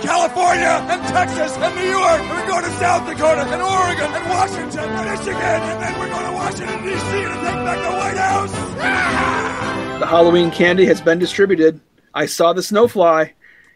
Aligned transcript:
We're 0.00 0.06
going 0.06 0.28
to 0.28 0.34
California 0.34 0.86
and 0.88 1.02
Texas 1.08 1.56
and 1.58 1.74
New 1.76 1.90
York. 1.90 2.20
And 2.20 2.30
we're 2.30 2.46
going 2.46 2.64
to 2.64 2.70
South 2.78 3.06
Dakota 3.06 3.42
and 3.42 3.62
Oregon 3.62 4.10
and 4.10 4.30
Washington 4.30 4.90
and 4.90 5.10
Michigan. 5.10 5.36
And 5.36 5.82
then 5.82 5.98
we're 5.98 6.08
going 6.08 6.26
to 6.26 6.32
Washington, 6.32 6.82
D.C. 6.84 6.96
to 6.96 7.28
take 7.28 7.60
back 7.64 7.78
the 7.82 7.96
White 7.96 8.16
House. 8.16 8.50
Ah! 8.78 9.76
The 10.00 10.06
Halloween 10.06 10.50
candy 10.50 10.86
has 10.86 10.98
been 10.98 11.18
distributed. 11.18 11.78
I 12.14 12.24
saw 12.24 12.54
the 12.54 12.62
snowfly. 12.62 13.32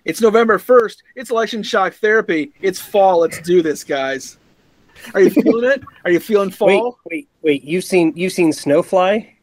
It's 0.07 0.23
November 0.23 0.59
1st. 0.59 1.03
It's 1.17 1.31
election 1.31 1.63
shock 1.63 1.93
therapy. 1.93 2.55
It's 2.63 2.81
fall. 2.81 3.21
Let's 3.21 3.43
do 3.43 3.61
this, 3.61 3.85
guys. 3.85 4.39
Are 5.13 5.21
you 5.21 5.29
feeling 5.29 5.71
it? 5.71 5.85
Are 6.07 6.11
you 6.11 6.21
feeling 6.21 6.51
fall? 6.51 6.99
Wait, 7.05 7.29
wait, 7.43 7.61
wait. 7.61 7.65
You've 7.65 7.85
seen 7.85 8.15
you've 8.17 8.33
seen 8.33 8.53
snowfly? 8.53 9.34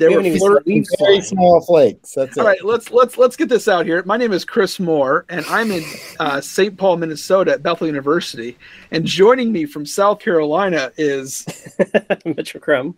There 0.00 0.10
were 0.10 0.22
flirt- 0.38 0.64
very 0.98 1.20
small 1.20 1.60
flakes. 1.60 2.14
That's 2.14 2.38
All 2.38 2.44
it. 2.44 2.48
right, 2.48 2.64
let's 2.64 2.90
let's 2.90 3.18
let's 3.18 3.36
get 3.36 3.50
this 3.50 3.68
out 3.68 3.84
here. 3.84 4.02
My 4.06 4.16
name 4.16 4.32
is 4.32 4.46
Chris 4.46 4.80
Moore, 4.80 5.26
and 5.28 5.44
I'm 5.44 5.70
in 5.70 5.84
uh, 6.18 6.40
St. 6.40 6.74
Paul, 6.74 6.96
Minnesota, 6.96 7.52
at 7.52 7.62
Bethel 7.62 7.86
University. 7.86 8.56
And 8.92 9.04
joining 9.04 9.52
me 9.52 9.66
from 9.66 9.84
South 9.84 10.18
Carolina 10.18 10.90
is 10.96 11.46
Mitchell 12.24 12.60
Crum. 12.60 12.96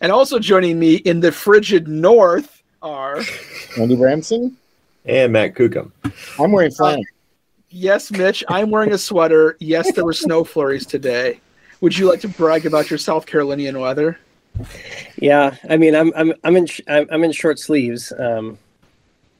And 0.00 0.10
also 0.10 0.40
joining 0.40 0.80
me 0.80 0.96
in 0.96 1.20
the 1.20 1.30
frigid 1.30 1.86
north 1.86 2.60
are 2.82 3.18
Andy 3.78 3.96
Bramsen 3.96 4.52
and 5.04 5.32
Matt 5.32 5.54
Kukum. 5.54 5.92
I'm 6.40 6.50
wearing 6.50 6.72
flannel. 6.72 7.04
Yes, 7.70 8.10
Mitch, 8.10 8.42
I'm 8.48 8.70
wearing 8.70 8.92
a 8.92 8.98
sweater. 8.98 9.56
Yes, 9.60 9.92
there 9.92 10.04
were 10.04 10.12
snow 10.12 10.42
flurries 10.42 10.86
today. 10.86 11.40
Would 11.80 11.96
you 11.96 12.08
like 12.08 12.20
to 12.22 12.28
brag 12.28 12.66
about 12.66 12.90
your 12.90 12.98
South 12.98 13.26
Carolinian 13.26 13.78
weather? 13.78 14.18
Yeah, 15.18 15.56
I 15.68 15.76
mean, 15.76 15.94
I'm 15.94 16.12
I'm 16.16 16.32
I'm 16.44 16.56
in 16.56 16.66
sh- 16.66 16.80
I'm 16.88 17.06
I'm 17.10 17.24
in 17.24 17.32
short 17.32 17.58
sleeves, 17.58 18.12
um, 18.18 18.58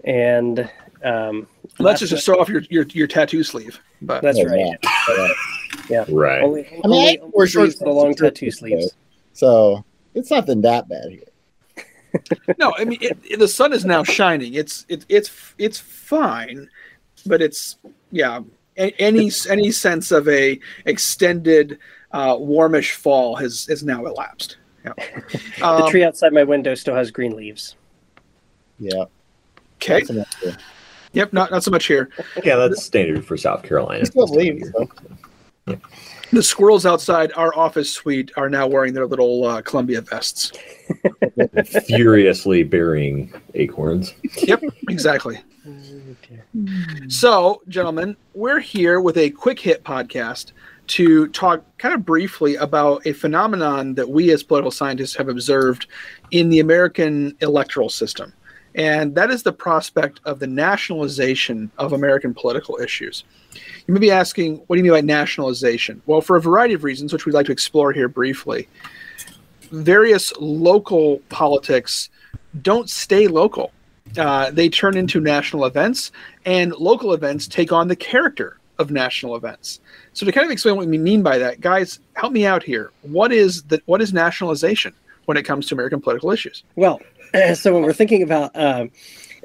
and 0.05 0.71
um, 1.05 1.47
let's 1.79 2.01
just 2.01 2.25
show 2.25 2.41
off 2.41 2.49
your, 2.49 2.63
your 2.71 2.85
your 2.87 3.07
tattoo 3.07 3.43
sleeve. 3.43 3.79
But 4.03 4.23
that's 4.23 4.39
right. 4.45 4.77
Yeah, 5.89 6.05
right. 6.09 6.43
Only, 6.43 6.67
I 6.85 6.89
mean, 6.89 7.09
I 7.09 7.19
only 7.23 7.33
wear 7.35 7.47
short 7.47 7.79
the 7.79 7.91
long 7.91 8.15
tattoo 8.15 8.51
sleeves. 8.51 8.95
So 9.33 9.85
it's 10.15 10.31
nothing 10.31 10.63
that 10.63 10.89
bad 10.89 11.11
here. 11.11 11.23
no, 12.59 12.75
I 12.79 12.85
mean 12.85 12.99
it, 13.01 13.19
it- 13.25 13.39
the 13.39 13.49
sun 13.49 13.73
is 13.73 13.85
now 13.85 14.03
shining. 14.03 14.55
It's 14.55 14.87
it, 14.89 15.05
it's 15.09 15.31
it's 15.59 15.79
fine, 15.79 16.69
but 17.27 17.43
it's 17.43 17.77
yeah. 18.11 18.41
Any 18.79 19.31
any 19.49 19.71
sense 19.71 20.11
of 20.13 20.29
a 20.29 20.59
extended 20.85 21.79
uh, 22.13 22.37
warmish 22.39 22.93
fall 22.93 23.35
has 23.37 23.65
has 23.67 23.83
now 23.83 24.05
elapsed. 24.05 24.59
Yeah. 24.87 24.93
the 25.59 25.67
Um, 25.67 25.91
tree 25.91 26.05
outside 26.05 26.33
my 26.33 26.45
window 26.45 26.75
still 26.75 26.95
has 26.95 27.11
green 27.11 27.37
leaves. 27.37 27.77
Yeah. 28.79 29.05
Okay. 29.77 30.01
That's 30.01 30.11
enough 30.11 30.35
here. 30.41 30.57
Yep. 31.13 31.33
Not 31.33 31.51
not 31.51 31.65
so 31.65 31.71
much 31.71 31.87
here. 31.87 32.11
Yeah, 32.45 32.57
that's 32.57 32.83
standard 32.83 33.25
for 33.25 33.37
South 33.37 33.63
Carolina. 33.63 34.05
Still 34.07 34.27
have 34.27 34.37
leaves, 34.37 34.71
though. 34.73 34.89
The 36.33 36.43
squirrels 36.43 36.87
outside 36.87 37.33
our 37.37 37.57
office 37.57 37.91
suite 37.91 38.33
are 38.37 38.51
now 38.51 38.67
wearing 38.67 38.95
their 38.95 39.07
little 39.07 39.45
uh, 39.47 39.63
Columbia 39.63 40.01
vests. 40.01 40.53
Furiously 41.87 42.65
burying 42.65 43.33
acorns. 43.55 44.13
Yep, 44.43 44.63
exactly. 44.89 45.39
So, 47.09 47.63
gentlemen, 47.69 48.17
we're 48.35 48.61
here 48.61 49.01
with 49.01 49.17
a 49.17 49.31
quick 49.31 49.59
hit 49.61 49.85
podcast 49.85 50.53
to 50.89 51.29
talk 51.29 51.65
kind 51.79 51.95
of 51.95 52.05
briefly 52.05 52.57
about 52.57 53.07
a 53.07 53.13
phenomenon 53.13 53.95
that 53.95 54.09
we 54.09 54.31
as 54.31 54.43
political 54.43 54.71
scientists 54.71 55.17
have 55.17 55.29
observed 55.29 55.87
in 56.31 56.49
the 56.49 56.61
American 56.61 57.37
electoral 57.41 57.89
system. 57.89 58.33
And 58.75 59.15
that 59.15 59.31
is 59.31 59.43
the 59.43 59.53
prospect 59.53 60.21
of 60.27 60.39
the 60.39 60.47
nationalization 60.47 61.71
of 61.79 61.95
American 61.95 62.35
political 62.35 62.79
issues. 62.79 63.25
You 63.87 63.95
may 63.95 64.01
be 64.01 64.11
asking, 64.11 64.57
what 64.67 64.77
do 64.77 64.79
you 64.79 64.85
mean 64.85 64.93
by 64.93 65.01
nationalization? 65.01 66.03
Well, 66.05 66.21
for 66.21 66.37
a 66.37 66.41
variety 66.41 66.75
of 66.75 66.85
reasons, 66.85 67.13
which 67.13 67.25
we'd 67.25 67.33
like 67.33 67.47
to 67.47 67.53
explore 67.53 67.93
here 67.93 68.09
briefly, 68.09 68.69
various 69.71 70.33
local 70.39 71.19
politics 71.31 72.11
don't 72.61 72.91
stay 72.91 73.29
local. 73.29 73.73
Uh, 74.19 74.51
they 74.51 74.69
turn 74.69 74.97
into 74.97 75.21
national 75.21 75.65
events, 75.65 76.13
and 76.45 76.73
local 76.75 77.15
events 77.15 77.49
take 77.49 77.73
on 77.73 77.89
the 77.89 77.97
character 77.97 78.59
of 78.79 78.91
national 78.91 79.37
events. 79.37 79.81
So, 80.13 80.27
to 80.27 80.33
kind 80.33 80.45
of 80.45 80.51
explain 80.51 80.77
what 80.77 80.87
we 80.87 80.99
mean 80.99 81.23
by 81.23 81.39
that, 81.39 81.61
guys, 81.61 82.01
help 82.15 82.33
me 82.33 82.47
out 82.47 82.63
here. 82.63 82.93
What 83.03 83.33
is 83.33 83.63
the 83.65 83.81
what 83.87 84.01
is 84.03 84.13
nationalization 84.13 84.95
when 85.27 85.37
it 85.37 85.43
comes 85.43 85.67
to 85.69 85.75
American 85.75 86.01
political 86.01 86.31
issues? 86.31 86.63
Well, 86.77 87.01
so 87.55 87.75
when 87.75 87.83
we're 87.83 87.93
thinking 87.93 88.23
about 88.23 88.51
um, 88.55 88.91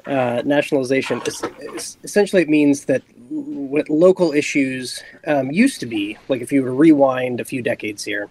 uh, 0.06 0.42
nationalization, 0.44 1.20
es- 1.26 1.42
es- 1.74 1.98
essentially 2.02 2.42
it 2.42 2.48
means 2.48 2.86
that 2.86 3.02
what 3.28 3.88
local 3.88 4.32
issues 4.32 5.02
um, 5.26 5.50
used 5.50 5.80
to 5.80 5.86
be, 5.86 6.18
like 6.28 6.42
if 6.42 6.52
you 6.52 6.62
were 6.62 6.68
to 6.68 6.74
rewind 6.74 7.40
a 7.40 7.44
few 7.44 7.62
decades 7.62 8.04
here, 8.04 8.28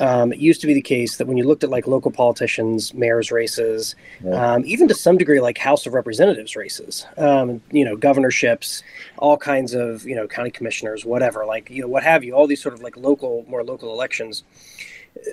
um, 0.00 0.32
it 0.32 0.38
used 0.38 0.60
to 0.60 0.66
be 0.66 0.74
the 0.74 0.82
case 0.82 1.16
that 1.16 1.26
when 1.26 1.36
you 1.36 1.44
looked 1.44 1.64
at 1.64 1.70
like 1.70 1.86
local 1.86 2.10
politicians, 2.10 2.94
mayors 2.94 3.30
races, 3.30 3.94
um, 4.32 4.62
even 4.64 4.88
to 4.88 4.94
some 4.94 5.16
degree 5.18 5.40
like 5.40 5.58
House 5.58 5.86
of 5.86 5.94
Representatives 5.94 6.56
races, 6.56 7.06
um, 7.16 7.62
you 7.70 7.84
know, 7.84 7.96
governorships, 7.96 8.82
all 9.18 9.36
kinds 9.36 9.74
of 9.74 10.04
you 10.04 10.14
know 10.14 10.26
county 10.26 10.50
commissioners, 10.50 11.04
whatever, 11.04 11.44
like 11.44 11.70
you 11.70 11.82
know 11.82 11.88
what 11.88 12.02
have 12.02 12.24
you, 12.24 12.34
all 12.34 12.46
these 12.46 12.62
sort 12.62 12.74
of 12.74 12.82
like 12.82 12.96
local, 12.96 13.44
more 13.48 13.64
local 13.64 13.92
elections 13.92 14.44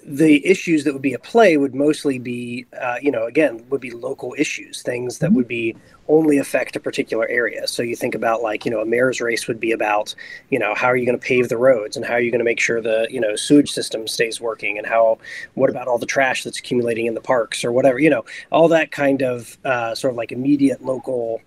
the 0.04 0.46
issues 0.46 0.84
that 0.84 0.94
would 0.94 1.02
be 1.02 1.14
at 1.14 1.24
play 1.24 1.58
would 1.58 1.74
mostly 1.74 2.20
be, 2.20 2.66
uh, 2.80 2.98
you 3.02 3.12
know, 3.12 3.26
again, 3.26 3.66
would 3.70 3.82
be 3.82 3.92
local 3.92 4.36
issues, 4.38 4.82
things 4.82 5.20
that 5.20 5.34
would 5.34 5.48
be 5.48 5.76
only 6.08 6.38
affect 6.38 6.76
a 6.76 6.80
particular 6.80 7.28
area. 7.30 7.68
So 7.68 7.82
you 7.82 7.96
think 7.96 8.14
about 8.14 8.42
like, 8.42 8.64
you 8.64 8.72
know, 8.72 8.82
a 8.82 8.86
mayor's 8.86 9.22
race 9.22 9.48
would 9.48 9.60
be 9.60 9.72
about, 9.72 10.14
you 10.50 10.60
know, 10.60 10.76
how 10.76 10.88
are 10.88 10.96
you 10.96 11.06
going 11.06 11.20
to 11.20 11.26
pave 11.26 11.50
the 11.50 11.58
roads 11.58 11.98
and 11.98 12.06
how 12.06 12.14
are 12.14 12.20
you 12.20 12.32
going 12.32 12.40
to 12.40 12.46
make 12.46 12.60
sure 12.60 12.82
the, 12.82 13.08
you 13.10 13.20
know, 13.20 13.36
sewage 13.36 13.72
system 13.72 14.08
stays 14.08 14.40
working 14.40 14.78
and 14.78 14.86
how, 14.86 15.18
what 15.56 15.70
about 15.70 15.88
all 15.88 15.98
the 15.98 16.06
trash 16.06 16.44
that's 16.44 16.60
accumulating 16.60 17.08
in 17.08 17.14
the 17.14 17.22
parks 17.22 17.64
or 17.66 17.72
whatever, 17.72 17.98
you 17.98 18.10
know, 18.10 18.24
all 18.52 18.68
that 18.68 18.92
kind 18.92 19.24
of 19.24 19.58
uh, 19.66 19.96
sort 19.96 20.12
of 20.12 20.18
like 20.18 20.32
immediate 20.32 20.84
local 20.84 21.42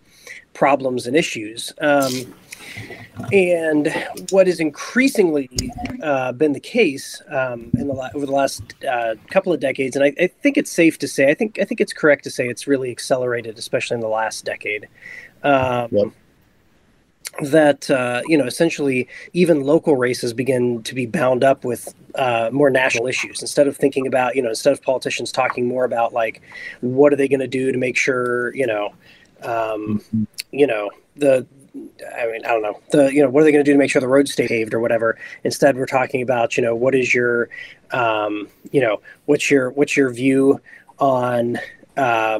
problems 0.54 1.06
and 1.06 1.16
issues. 1.16 1.72
Um, 1.80 2.34
and 3.32 3.92
what 4.30 4.46
has 4.46 4.60
increasingly 4.60 5.48
uh, 6.02 6.32
been 6.32 6.52
the 6.52 6.60
case 6.60 7.22
um, 7.28 7.70
in 7.74 7.88
the 7.88 7.94
la- 7.94 8.10
over 8.14 8.26
the 8.26 8.32
last 8.32 8.62
uh, 8.84 9.14
couple 9.30 9.52
of 9.52 9.60
decades, 9.60 9.96
and 9.96 10.04
I, 10.04 10.12
I 10.18 10.26
think 10.26 10.56
it's 10.56 10.70
safe 10.70 10.98
to 10.98 11.08
say, 11.08 11.30
I 11.30 11.34
think 11.34 11.58
I 11.60 11.64
think 11.64 11.80
it's 11.80 11.92
correct 11.92 12.24
to 12.24 12.30
say 12.30 12.48
it's 12.48 12.66
really 12.66 12.90
accelerated, 12.90 13.58
especially 13.58 13.96
in 13.96 14.00
the 14.00 14.08
last 14.08 14.44
decade. 14.44 14.88
Um, 15.42 16.12
That 17.42 17.90
uh, 17.90 18.22
you 18.26 18.38
know, 18.38 18.44
essentially, 18.46 19.08
even 19.32 19.62
local 19.62 19.96
races 19.96 20.32
begin 20.32 20.84
to 20.84 20.94
be 20.94 21.04
bound 21.04 21.42
up 21.42 21.64
with 21.64 21.92
uh, 22.14 22.48
more 22.52 22.70
national 22.70 23.08
issues. 23.08 23.40
Instead 23.40 23.66
of 23.66 23.76
thinking 23.76 24.06
about, 24.06 24.36
you 24.36 24.42
know, 24.42 24.50
instead 24.50 24.72
of 24.72 24.80
politicians 24.80 25.32
talking 25.32 25.66
more 25.66 25.84
about 25.84 26.12
like, 26.12 26.42
what 26.80 27.12
are 27.12 27.16
they 27.16 27.26
going 27.26 27.40
to 27.40 27.48
do 27.48 27.72
to 27.72 27.78
make 27.78 27.96
sure, 27.96 28.54
you 28.54 28.68
know, 28.68 28.94
um, 29.42 30.00
you 30.52 30.64
know, 30.64 30.92
the 31.16 31.44
I 31.74 32.26
mean, 32.26 32.44
I 32.44 32.48
don't 32.48 32.62
know. 32.62 32.80
The 32.90 33.12
you 33.12 33.22
know, 33.22 33.28
what 33.28 33.40
are 33.40 33.44
they 33.44 33.52
going 33.52 33.64
to 33.64 33.68
do 33.68 33.72
to 33.72 33.78
make 33.78 33.90
sure 33.90 34.00
the 34.00 34.08
roads 34.08 34.32
stay 34.32 34.46
paved 34.46 34.74
or 34.74 34.80
whatever? 34.80 35.18
Instead, 35.42 35.76
we're 35.76 35.86
talking 35.86 36.22
about 36.22 36.56
you 36.56 36.62
know, 36.62 36.74
what 36.74 36.94
is 36.94 37.12
your, 37.14 37.48
um, 37.90 38.48
you 38.70 38.80
know, 38.80 39.00
what's 39.26 39.50
your 39.50 39.70
what's 39.70 39.96
your 39.96 40.10
view 40.10 40.60
on, 41.00 41.58
uh, 41.96 42.38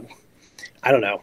I 0.84 0.90
don't 0.92 1.00
know, 1.00 1.22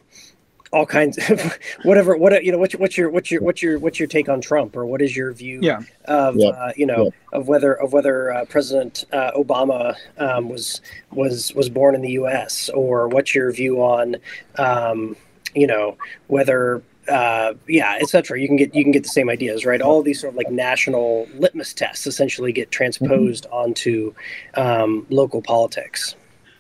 all 0.74 0.86
kinds 0.86 1.18
of 1.30 1.58
whatever. 1.84 2.18
What 2.18 2.44
you 2.44 2.52
know, 2.52 2.58
what's 2.58 2.74
your 2.74 2.82
what's 2.82 2.98
your 2.98 3.10
what's 3.10 3.32
your 3.32 3.42
what's 3.42 3.62
your 3.62 3.80
what's 3.80 4.00
your 4.00 4.08
take 4.08 4.28
on 4.28 4.42
Trump 4.42 4.76
or 4.76 4.86
what 4.86 5.02
is 5.02 5.16
your 5.16 5.32
view 5.32 5.62
Yeah. 5.62 5.82
of 6.06 6.36
Yeah. 6.36 6.50
uh, 6.50 6.74
you 6.76 6.86
know 6.86 7.14
of 7.32 7.48
whether 7.48 7.74
of 7.74 7.94
whether 7.94 8.34
uh, 8.34 8.46
President 8.46 9.06
uh, 9.14 9.32
Obama 9.38 9.96
um, 10.18 10.50
was 10.50 10.82
was 11.12 11.54
was 11.56 11.70
born 11.70 11.96
in 11.96 12.02
the 12.02 12.12
U.S. 12.12 12.70
or 12.74 13.08
what's 13.08 13.34
your 13.34 13.52
view 13.54 13.82
on 13.82 14.18
um, 14.58 15.16
you 15.56 15.68
know 15.68 15.98
whether 16.28 16.82
uh, 17.08 17.54
yeah, 17.68 17.98
etc. 18.00 18.40
You 18.40 18.48
can 18.48 18.58
get 18.58 18.76
you 18.76 18.84
can 18.84 18.92
get 18.92 19.04
the 19.04 19.10
same 19.10 19.30
ideas, 19.30 19.66
right? 19.66 19.82
All 19.82 20.00
of 20.00 20.06
these 20.06 20.22
sort 20.22 20.34
of 20.34 20.38
like 20.38 20.52
national 20.52 21.28
litmus 21.36 21.74
tests 21.74 22.06
essentially 22.08 22.52
get 22.52 22.72
transposed 22.72 23.48
onto 23.52 24.14
um, 24.56 25.06
local 25.10 25.42
politics. 25.42 26.16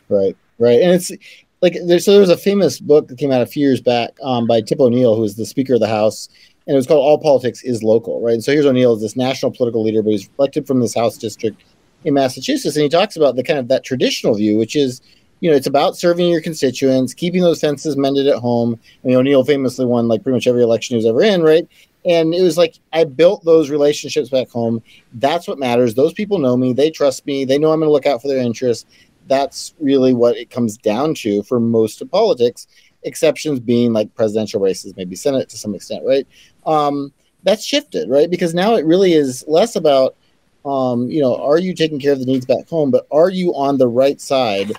Right, 0.09 0.35
right, 0.59 0.81
and 0.81 0.91
it's 0.91 1.11
like 1.61 1.77
there's 1.85 2.05
so 2.05 2.11
there 2.11 2.21
was 2.21 2.29
a 2.29 2.37
famous 2.37 2.79
book 2.79 3.07
that 3.07 3.17
came 3.17 3.31
out 3.31 3.41
a 3.41 3.45
few 3.45 3.65
years 3.65 3.81
back 3.81 4.11
um, 4.23 4.47
by 4.47 4.61
Tip 4.61 4.79
O'Neill, 4.79 5.15
who 5.15 5.21
was 5.21 5.35
the 5.35 5.45
Speaker 5.45 5.75
of 5.75 5.79
the 5.79 5.87
House, 5.87 6.27
and 6.67 6.73
it 6.73 6.77
was 6.77 6.87
called 6.87 7.03
"All 7.03 7.19
Politics 7.19 7.63
Is 7.63 7.83
Local." 7.83 8.21
Right, 8.21 8.33
and 8.33 8.43
so 8.43 8.51
here's 8.51 8.65
O'Neill, 8.65 8.95
this 8.95 9.15
national 9.15 9.51
political 9.51 9.83
leader, 9.83 10.01
but 10.01 10.11
he's 10.11 10.29
elected 10.39 10.67
from 10.67 10.79
this 10.79 10.95
House 10.95 11.17
district 11.17 11.61
in 12.03 12.15
Massachusetts, 12.15 12.75
and 12.75 12.83
he 12.83 12.89
talks 12.89 13.15
about 13.15 13.35
the 13.35 13.43
kind 13.43 13.59
of 13.59 13.67
that 13.67 13.83
traditional 13.83 14.33
view, 14.33 14.57
which 14.57 14.75
is 14.75 15.01
you 15.41 15.49
know, 15.49 15.55
it's 15.55 15.67
about 15.67 15.97
serving 15.97 16.29
your 16.29 16.39
constituents, 16.39 17.13
keeping 17.13 17.41
those 17.41 17.59
fences 17.59 17.97
mended 17.97 18.27
at 18.27 18.37
home. 18.37 18.79
I 19.03 19.07
mean, 19.07 19.17
O'Neill 19.17 19.43
famously 19.43 19.85
won 19.85 20.07
like 20.07 20.23
pretty 20.23 20.35
much 20.35 20.47
every 20.47 20.63
election 20.63 20.93
he 20.93 20.97
was 20.97 21.05
ever 21.05 21.21
in, 21.21 21.41
right? 21.41 21.67
And 22.05 22.33
it 22.33 22.41
was 22.41 22.57
like 22.57 22.75
I 22.93 23.03
built 23.03 23.43
those 23.43 23.69
relationships 23.69 24.29
back 24.29 24.49
home. 24.49 24.81
That's 25.13 25.47
what 25.47 25.59
matters. 25.59 25.93
Those 25.93 26.13
people 26.13 26.37
know 26.37 26.55
me. 26.55 26.73
They 26.73 26.91
trust 26.91 27.25
me. 27.25 27.43
They 27.43 27.57
know 27.57 27.71
I'm 27.71 27.79
going 27.79 27.89
to 27.89 27.91
look 27.91 28.05
out 28.05 28.21
for 28.21 28.27
their 28.27 28.37
interests. 28.37 28.85
That's 29.27 29.73
really 29.79 30.13
what 30.13 30.37
it 30.37 30.49
comes 30.49 30.77
down 30.77 31.15
to 31.15 31.43
for 31.43 31.59
most 31.59 32.01
of 32.01 32.09
politics. 32.09 32.67
Exceptions 33.03 33.59
being 33.59 33.93
like 33.93 34.13
presidential 34.13 34.61
races, 34.61 34.95
maybe 34.95 35.15
Senate 35.15 35.49
to 35.49 35.57
some 35.57 35.73
extent, 35.73 36.03
right? 36.05 36.27
Um, 36.67 37.11
that's 37.43 37.65
shifted, 37.65 38.09
right? 38.09 38.29
Because 38.29 38.53
now 38.53 38.75
it 38.75 38.85
really 38.85 39.13
is 39.13 39.43
less 39.47 39.75
about, 39.75 40.15
um, 40.65 41.09
you 41.09 41.19
know, 41.19 41.35
are 41.37 41.57
you 41.57 41.73
taking 41.73 41.99
care 41.99 42.13
of 42.13 42.19
the 42.19 42.25
needs 42.25 42.45
back 42.45 42.69
home, 42.69 42.91
but 42.91 43.07
are 43.11 43.31
you 43.31 43.55
on 43.55 43.79
the 43.79 43.87
right 43.87 44.21
side, 44.21 44.73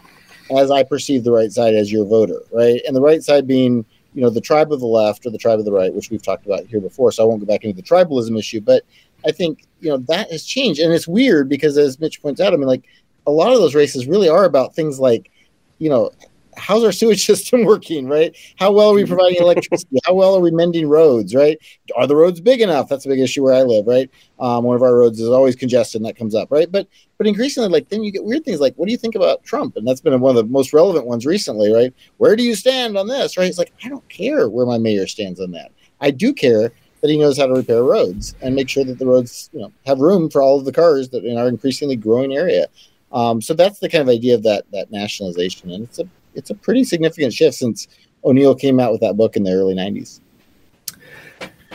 as 0.58 0.70
I 0.70 0.82
perceive 0.82 1.24
the 1.24 1.32
right 1.32 1.50
side 1.50 1.74
as 1.74 1.90
your 1.90 2.04
voter, 2.04 2.40
right? 2.52 2.80
And 2.86 2.94
the 2.94 3.00
right 3.00 3.22
side 3.22 3.46
being, 3.46 3.84
you 4.14 4.22
know, 4.22 4.30
the 4.30 4.40
tribe 4.40 4.72
of 4.72 4.80
the 4.80 4.86
left 4.86 5.26
or 5.26 5.30
the 5.30 5.38
tribe 5.38 5.58
of 5.58 5.64
the 5.64 5.72
right, 5.72 5.92
which 5.92 6.10
we've 6.10 6.22
talked 6.22 6.46
about 6.46 6.66
here 6.66 6.80
before. 6.80 7.12
So 7.12 7.22
I 7.22 7.26
won't 7.26 7.40
go 7.40 7.46
back 7.46 7.64
into 7.64 7.76
the 7.76 7.82
tribalism 7.82 8.38
issue, 8.38 8.60
but 8.60 8.82
I 9.24 9.32
think 9.32 9.64
you 9.80 9.88
know 9.88 9.98
that 9.98 10.30
has 10.30 10.44
changed, 10.44 10.80
and 10.80 10.92
it's 10.92 11.08
weird 11.08 11.48
because 11.48 11.76
as 11.78 12.00
Mitch 12.00 12.20
points 12.22 12.40
out, 12.40 12.52
I 12.52 12.56
mean, 12.56 12.66
like 12.66 12.84
a 13.26 13.30
lot 13.30 13.52
of 13.52 13.58
those 13.58 13.74
races 13.74 14.06
really 14.06 14.28
are 14.28 14.44
about 14.44 14.74
things 14.74 14.98
like, 14.98 15.30
you 15.78 15.88
know, 15.88 16.10
how's 16.56 16.84
our 16.84 16.92
sewage 16.92 17.24
system 17.26 17.64
working, 17.64 18.06
right? 18.06 18.36
How 18.56 18.72
well 18.72 18.90
are 18.90 18.94
we 18.94 19.04
providing 19.04 19.40
electricity? 19.40 19.98
How 20.04 20.14
well 20.14 20.34
are 20.34 20.40
we 20.40 20.50
mending 20.50 20.88
roads, 20.88 21.34
right? 21.34 21.58
Are 21.96 22.06
the 22.06 22.16
roads 22.16 22.40
big 22.40 22.60
enough? 22.60 22.88
That's 22.88 23.06
a 23.06 23.08
big 23.08 23.20
issue 23.20 23.42
where 23.42 23.54
I 23.54 23.62
live, 23.62 23.86
right? 23.86 24.10
Um, 24.38 24.64
one 24.64 24.76
of 24.76 24.82
our 24.82 24.96
roads 24.96 25.20
is 25.20 25.28
always 25.28 25.56
congested, 25.56 26.00
and 26.00 26.06
that 26.06 26.16
comes 26.16 26.34
up, 26.34 26.50
right? 26.50 26.70
But 26.70 26.88
but 27.18 27.26
increasingly, 27.26 27.68
like 27.68 27.88
then 27.88 28.02
you 28.02 28.10
get 28.10 28.24
weird 28.24 28.44
things 28.44 28.60
like, 28.60 28.74
what 28.76 28.86
do 28.86 28.92
you 28.92 28.98
think 28.98 29.14
about 29.14 29.44
Trump? 29.44 29.76
And 29.76 29.86
that's 29.86 30.00
been 30.00 30.18
one 30.20 30.36
of 30.36 30.44
the 30.44 30.50
most 30.50 30.72
relevant 30.72 31.06
ones 31.06 31.26
recently, 31.26 31.72
right? 31.72 31.94
Where 32.16 32.36
do 32.36 32.42
you 32.42 32.54
stand 32.54 32.96
on 32.96 33.08
this, 33.08 33.36
right? 33.36 33.48
It's 33.48 33.58
like 33.58 33.72
I 33.84 33.88
don't 33.88 34.08
care 34.08 34.48
where 34.48 34.66
my 34.66 34.78
mayor 34.78 35.06
stands 35.06 35.40
on 35.40 35.52
that. 35.52 35.70
I 36.00 36.10
do 36.10 36.32
care 36.32 36.72
that 37.00 37.10
he 37.10 37.18
knows 37.18 37.36
how 37.36 37.46
to 37.46 37.54
repair 37.54 37.82
roads 37.82 38.34
and 38.42 38.54
make 38.54 38.68
sure 38.68 38.84
that 38.84 38.98
the 38.98 39.06
roads, 39.06 39.50
you 39.52 39.60
know, 39.60 39.72
have 39.86 39.98
room 39.98 40.30
for 40.30 40.40
all 40.40 40.58
of 40.58 40.64
the 40.64 40.72
cars 40.72 41.08
that 41.10 41.24
in 41.24 41.36
our 41.36 41.48
increasingly 41.48 41.96
growing 41.96 42.34
area. 42.34 42.68
Um, 43.12 43.42
so 43.42 43.54
that's 43.54 43.80
the 43.80 43.88
kind 43.88 44.02
of 44.02 44.08
idea 44.08 44.34
of 44.34 44.42
that 44.44 44.64
that 44.72 44.90
nationalization, 44.90 45.70
and 45.70 45.84
it's 45.84 45.98
a 45.98 46.08
it's 46.34 46.50
a 46.50 46.54
pretty 46.54 46.84
significant 46.84 47.32
shift 47.32 47.56
since 47.56 47.88
O'Neill 48.24 48.54
came 48.54 48.80
out 48.80 48.92
with 48.92 49.00
that 49.00 49.16
book 49.16 49.36
in 49.36 49.42
the 49.42 49.52
early 49.52 49.74
'90s. 49.74 50.20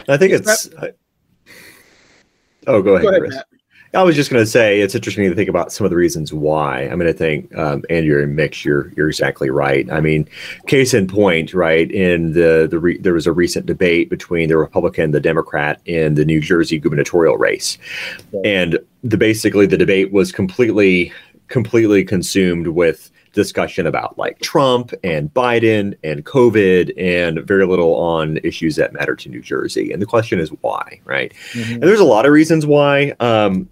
I 0.08 0.18
think 0.18 0.34
it's. 0.34 0.68
That, 0.68 0.96
oh, 2.68 2.82
go 2.82 2.96
ahead, 2.96 3.04
go 3.04 3.10
ahead 3.10 3.22
Chris. 3.22 3.36
Matt. 3.36 3.46
I 3.94 4.04
was 4.04 4.16
just 4.16 4.30
going 4.30 4.44
to 4.44 4.50
say 4.50 4.82
it's 4.82 4.96
interesting 4.96 5.30
to 5.30 5.36
think 5.36 5.50
about 5.50 5.72
some 5.72 5.86
of 5.86 5.92
the 5.92 5.96
reasons 5.96 6.34
why. 6.34 6.88
I 6.90 6.96
mean, 6.96 7.08
I 7.08 7.14
think 7.14 7.56
um, 7.58 7.84
Andrew 7.90 8.22
and 8.22 8.36
Mitch, 8.36 8.66
you're 8.66 8.92
you're 8.98 9.08
exactly 9.08 9.50
right. 9.50 9.90
I 9.92 10.02
mean, 10.02 10.28
case 10.68 10.94
in 10.94 11.08
point, 11.08 11.54
right? 11.54 11.90
In 11.90 12.34
the 12.34 12.68
the 12.70 12.80
re- 12.80 12.98
there 12.98 13.14
was 13.14 13.28
a 13.28 13.32
recent 13.32 13.66
debate 13.66 14.10
between 14.10 14.50
the 14.50 14.58
Republican, 14.58 15.12
the 15.12 15.22
Democrat, 15.22 15.82
in 15.86 16.16
the 16.16 16.26
New 16.26 16.42
Jersey 16.42 16.80
gubernatorial 16.80 17.38
race, 17.38 17.78
and 18.44 18.78
the 19.04 19.18
basically 19.18 19.66
the 19.66 19.78
debate 19.78 20.12
was 20.12 20.32
completely 20.32 21.12
completely 21.48 22.04
consumed 22.04 22.68
with 22.68 23.10
discussion 23.38 23.86
about 23.86 24.18
like 24.18 24.40
Trump 24.40 24.92
and 25.04 25.32
Biden 25.34 25.96
and 26.04 26.26
COVID 26.26 26.92
and 26.98 27.48
very 27.48 27.66
little 27.66 27.96
on 27.96 28.38
issues 28.44 28.76
that 28.78 28.94
matter 28.94 29.16
to 29.16 29.30
New 29.30 29.42
Jersey. 29.42 29.94
And 29.94 30.02
the 30.02 30.08
question 30.08 30.40
is 30.40 30.50
why, 30.62 31.00
right? 31.06 31.32
Mm-hmm. 31.54 31.74
And 31.74 31.84
there's 31.84 32.02
a 32.02 32.06
lot 32.06 32.26
of 32.26 32.34
reasons 32.34 32.66
why. 32.66 33.14
Um, 33.20 33.70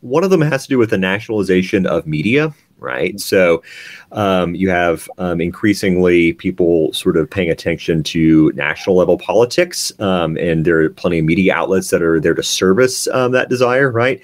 one 0.00 0.22
of 0.22 0.30
them 0.30 0.42
has 0.42 0.64
to 0.64 0.68
do 0.68 0.78
with 0.78 0.90
the 0.90 0.98
nationalization 0.98 1.86
of 1.86 2.06
media, 2.06 2.54
right? 2.78 3.18
So 3.18 3.62
um, 4.12 4.54
you 4.54 4.68
have 4.68 5.08
um, 5.18 5.40
increasingly 5.40 6.34
people 6.34 6.92
sort 6.92 7.16
of 7.16 7.28
paying 7.28 7.50
attention 7.50 8.02
to 8.04 8.52
national 8.54 8.96
level 8.96 9.18
politics, 9.18 9.90
um, 9.98 10.36
and 10.36 10.64
there 10.64 10.80
are 10.82 10.90
plenty 10.90 11.18
of 11.18 11.24
media 11.24 11.54
outlets 11.54 11.90
that 11.90 12.02
are 12.02 12.20
there 12.20 12.34
to 12.34 12.42
service 12.42 13.08
um, 13.08 13.32
that 13.32 13.48
desire, 13.48 13.90
right? 13.90 14.20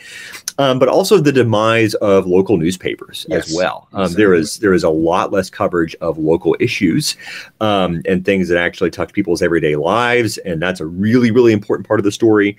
Um, 0.59 0.79
but 0.79 0.89
also 0.89 1.19
the 1.19 1.33
demise 1.33 1.95
of 1.95 2.27
local 2.27 2.57
newspapers 2.57 3.27
yes. 3.29 3.49
as 3.49 3.57
well. 3.57 3.89
Um, 3.93 4.13
there 4.13 4.35
is 4.35 4.59
there 4.59 4.73
is 4.73 4.85
a 4.85 4.89
lot 4.89 5.33
less 5.33 5.51
coverage 5.51 5.97
of 6.01 6.17
local 6.17 6.57
issues 6.61 7.17
and 7.61 8.25
things 8.25 8.49
that 8.49 8.59
actually 8.59 8.91
touch 8.91 9.13
people's 9.13 9.43
everyday 9.43 9.75
lives, 9.75 10.39
and 10.39 10.63
that's 10.63 10.81
a 10.81 10.87
really 10.87 11.33
really 11.33 11.53
important 11.53 11.89
part 11.89 11.99
of 11.99 12.05
the 12.05 12.13
story. 12.13 12.57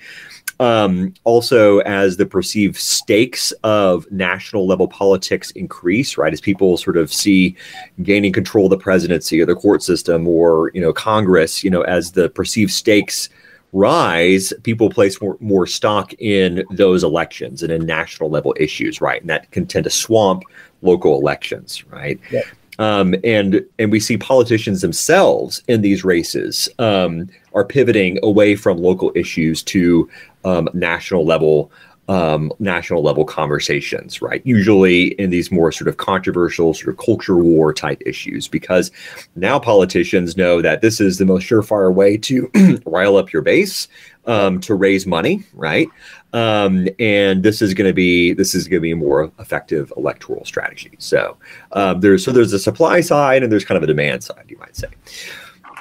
Um, 0.60 1.14
also, 1.26 1.80
as 1.80 2.18
the 2.18 2.26
perceived 2.26 2.78
stakes 2.78 3.52
of 3.64 4.10
national 4.12 4.66
level 4.66 4.88
politics 4.88 5.52
increase, 5.52 6.18
right, 6.18 6.32
as 6.32 6.40
people 6.40 6.78
sort 6.78 6.98
of 6.98 7.12
see 7.12 7.56
gaining 8.04 8.32
control 8.32 8.66
of 8.66 8.70
the 8.72 8.78
presidency 8.78 9.42
or 9.42 9.46
the 9.46 9.56
court 9.56 9.84
system 9.84 10.28
or 10.28 10.72
you 10.74 10.82
know 10.82 10.94
Congress, 10.94 11.64
you 11.64 11.70
know, 11.70 11.82
as 11.82 12.14
the 12.14 12.30
perceived 12.30 12.72
stakes 12.72 13.30
rise, 13.76 14.54
people 14.64 14.90
place 14.90 15.22
more, 15.22 15.38
more 15.42 15.68
stock 15.68 16.14
in 16.14 16.64
those 16.72 17.04
elections 17.04 17.62
and 17.62 17.72
in 17.72 17.86
national 17.86 18.30
level 18.30 18.56
issues, 18.58 19.02
right, 19.02 19.20
and 19.20 19.30
that 19.30 19.52
can 19.52 19.68
tend 19.68 19.84
to 19.84 19.90
swamp 19.90 20.44
local 20.82 21.20
elections, 21.20 21.86
right. 21.88 22.20
Yeah. 22.32 22.42
Um, 22.80 23.16
and 23.24 23.66
and 23.80 23.92
we 23.92 24.02
see 24.02 24.18
politicians 24.18 24.82
themselves 24.82 25.64
in 25.68 25.82
these 25.82 26.04
races 26.04 26.68
um, 26.80 27.30
are 27.54 27.64
pivoting 27.64 28.20
away 28.22 28.56
from 28.56 28.78
local 28.78 29.14
issues 29.16 29.64
to 29.64 30.10
um, 30.44 30.68
national 30.74 31.26
level 31.26 31.72
um, 32.08 32.52
national 32.60 33.02
level 33.02 33.26
conversations, 33.26 34.22
right? 34.22 34.42
Usually 34.46 35.08
in 35.20 35.30
these 35.30 35.52
more 35.52 35.72
sort 35.72 35.88
of 35.88 35.98
controversial, 35.98 36.74
sort 36.74 36.90
of 36.90 37.04
culture 37.04 37.38
war 37.38 37.74
type 37.74 38.02
issues, 38.06 38.48
because 38.48 38.92
now 39.36 39.58
politicians 39.60 40.38
know 40.38 40.62
that 40.62 40.82
this 40.82 41.02
is 41.02 41.18
the 41.18 41.26
most 41.26 41.48
surefire 41.48 41.94
way 41.94 42.18
to 42.18 42.50
rile 42.86 43.18
up 43.18 43.34
your 43.34 43.42
base, 43.42 43.88
um, 44.28 44.60
to 44.62 44.76
raise 44.76 45.06
money, 45.06 45.44
right? 45.54 45.88
Um, 46.34 46.88
and 47.00 47.44
this 47.44 47.62
is 47.62 47.74
going 47.74 47.90
to 47.90 47.94
be 47.94 48.34
this 48.34 48.54
is 48.54 48.68
going 48.68 48.80
to 48.80 48.82
be 48.82 48.92
a 48.92 48.96
more 48.96 49.32
effective 49.40 49.92
electoral 49.96 50.44
strategy. 50.46 50.92
So 51.00 51.38
um, 51.72 52.02
there's 52.02 52.24
so 52.24 52.32
there's 52.32 52.54
a 52.54 52.60
supply 52.60 53.02
side 53.02 53.42
and 53.42 53.52
there's 53.52 53.66
kind 53.66 53.78
of 53.78 53.84
a 53.84 53.88
demand 53.88 54.24
side, 54.24 54.46
you 54.48 54.58
might 54.58 54.76
say. 54.76 54.90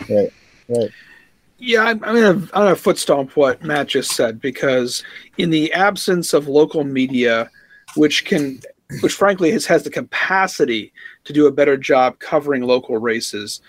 Right. 0.09 0.33
Right. 0.69 0.91
Yeah, 1.59 1.83
I'm, 1.83 2.03
I'm 2.05 2.15
gonna 2.15 2.29
I'm 2.29 2.49
gonna 2.65 2.77
foot 2.77 2.99
stomp 2.99 3.37
what 3.37 3.63
Matt 3.63 3.89
just 3.89 4.13
said 4.13 4.41
because 4.41 5.05
in 5.39 5.51
the 5.51 5.73
absence 5.73 6.35
of 6.35 6.49
local 6.49 6.85
media, 6.85 7.51
which 7.97 8.25
can, 8.25 8.61
which 9.01 9.15
frankly 9.15 9.51
has 9.53 9.65
has 9.67 9.85
the 9.85 9.91
capacity 9.91 10.93
to 11.25 11.33
do 11.33 11.47
a 11.47 11.53
better 11.53 11.77
job 11.77 12.19
covering 12.19 12.63
local 12.63 12.99
races, 12.99 13.61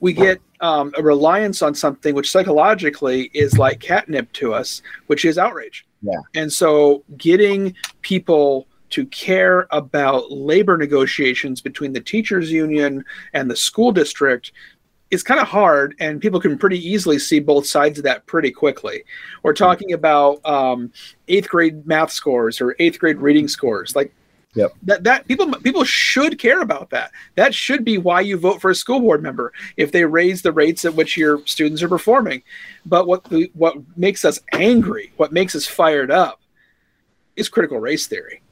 we 0.00 0.12
get 0.12 0.40
um, 0.60 0.92
a 0.98 1.02
reliance 1.02 1.62
on 1.62 1.74
something 1.74 2.14
which 2.14 2.30
psychologically 2.30 3.30
is 3.32 3.56
like 3.58 3.80
catnip 3.80 4.32
to 4.32 4.52
us, 4.52 4.82
which 5.06 5.24
is 5.24 5.38
outrage. 5.38 5.86
Yeah, 6.02 6.20
and 6.34 6.52
so 6.52 7.04
getting 7.16 7.74
people 8.02 8.66
to 8.90 9.06
care 9.06 9.68
about 9.70 10.32
labor 10.32 10.76
negotiations 10.76 11.60
between 11.60 11.92
the 11.92 12.00
teachers 12.00 12.50
union 12.50 13.04
and 13.32 13.48
the 13.48 13.56
school 13.56 13.92
district 13.92 14.52
it's 15.10 15.22
kind 15.22 15.40
of 15.40 15.48
hard, 15.48 15.94
and 15.98 16.20
people 16.20 16.40
can 16.40 16.56
pretty 16.56 16.78
easily 16.78 17.18
see 17.18 17.40
both 17.40 17.66
sides 17.66 17.98
of 17.98 18.04
that 18.04 18.26
pretty 18.26 18.50
quickly. 18.50 19.04
We're 19.42 19.52
mm-hmm. 19.52 19.64
talking 19.64 19.92
about 19.92 20.44
um, 20.46 20.92
eighth 21.28 21.48
grade 21.48 21.86
math 21.86 22.12
scores 22.12 22.60
or 22.60 22.76
eighth 22.78 22.98
grade 22.98 23.18
reading 23.18 23.48
scores, 23.48 23.96
like 23.96 24.12
Yep. 24.54 24.72
That 24.82 25.04
that 25.04 25.28
people 25.28 25.48
people 25.60 25.84
should 25.84 26.38
care 26.38 26.60
about 26.60 26.90
that. 26.90 27.12
That 27.36 27.54
should 27.54 27.84
be 27.84 27.98
why 27.98 28.20
you 28.22 28.36
vote 28.36 28.60
for 28.60 28.70
a 28.70 28.74
school 28.74 28.98
board 28.98 29.22
member 29.22 29.52
if 29.76 29.92
they 29.92 30.04
raise 30.04 30.42
the 30.42 30.52
rates 30.52 30.84
at 30.84 30.94
which 30.94 31.16
your 31.16 31.46
students 31.46 31.82
are 31.82 31.88
performing. 31.88 32.42
But 32.84 33.06
what 33.06 33.22
the, 33.24 33.50
what 33.54 33.76
makes 33.96 34.24
us 34.24 34.40
angry, 34.52 35.12
what 35.18 35.32
makes 35.32 35.54
us 35.54 35.66
fired 35.66 36.10
up, 36.10 36.40
is 37.36 37.48
critical 37.48 37.78
race 37.78 38.08
theory. 38.08 38.42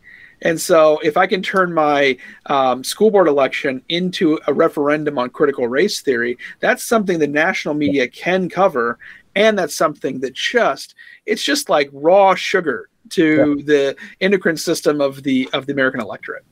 And 0.43 0.61
so, 0.61 0.99
if 0.99 1.17
I 1.17 1.27
can 1.27 1.43
turn 1.43 1.75
my 1.75 2.17
um, 2.47 2.85
school 2.85 3.11
board 3.11 3.29
election 3.29 3.83
into 3.89 4.39
a 4.47 4.53
referendum 4.53 5.19
on 5.19 5.31
critical 5.31 5.69
race 5.69 6.01
theory, 6.01 6.39
that's 6.61 6.85
something 6.85 7.19
the 7.19 7.27
national 7.27 7.75
media 7.75 8.09
can 8.09 8.49
cover, 8.49 8.99
and 9.35 9.59
that's 9.59 9.75
something 9.75 10.21
that 10.21 10.35
just 10.35 10.95
it's 11.27 11.43
just 11.43 11.69
like 11.69 11.91
raw 11.93 12.35
sugar 12.35 12.89
to 13.11 13.57
yeah. 13.59 13.65
the 13.65 13.97
endocrine 14.21 14.57
system 14.57 15.01
of 15.01 15.23
the 15.23 15.49
of 15.53 15.67
the 15.67 15.73
American 15.73 16.01
electorate. 16.01 16.45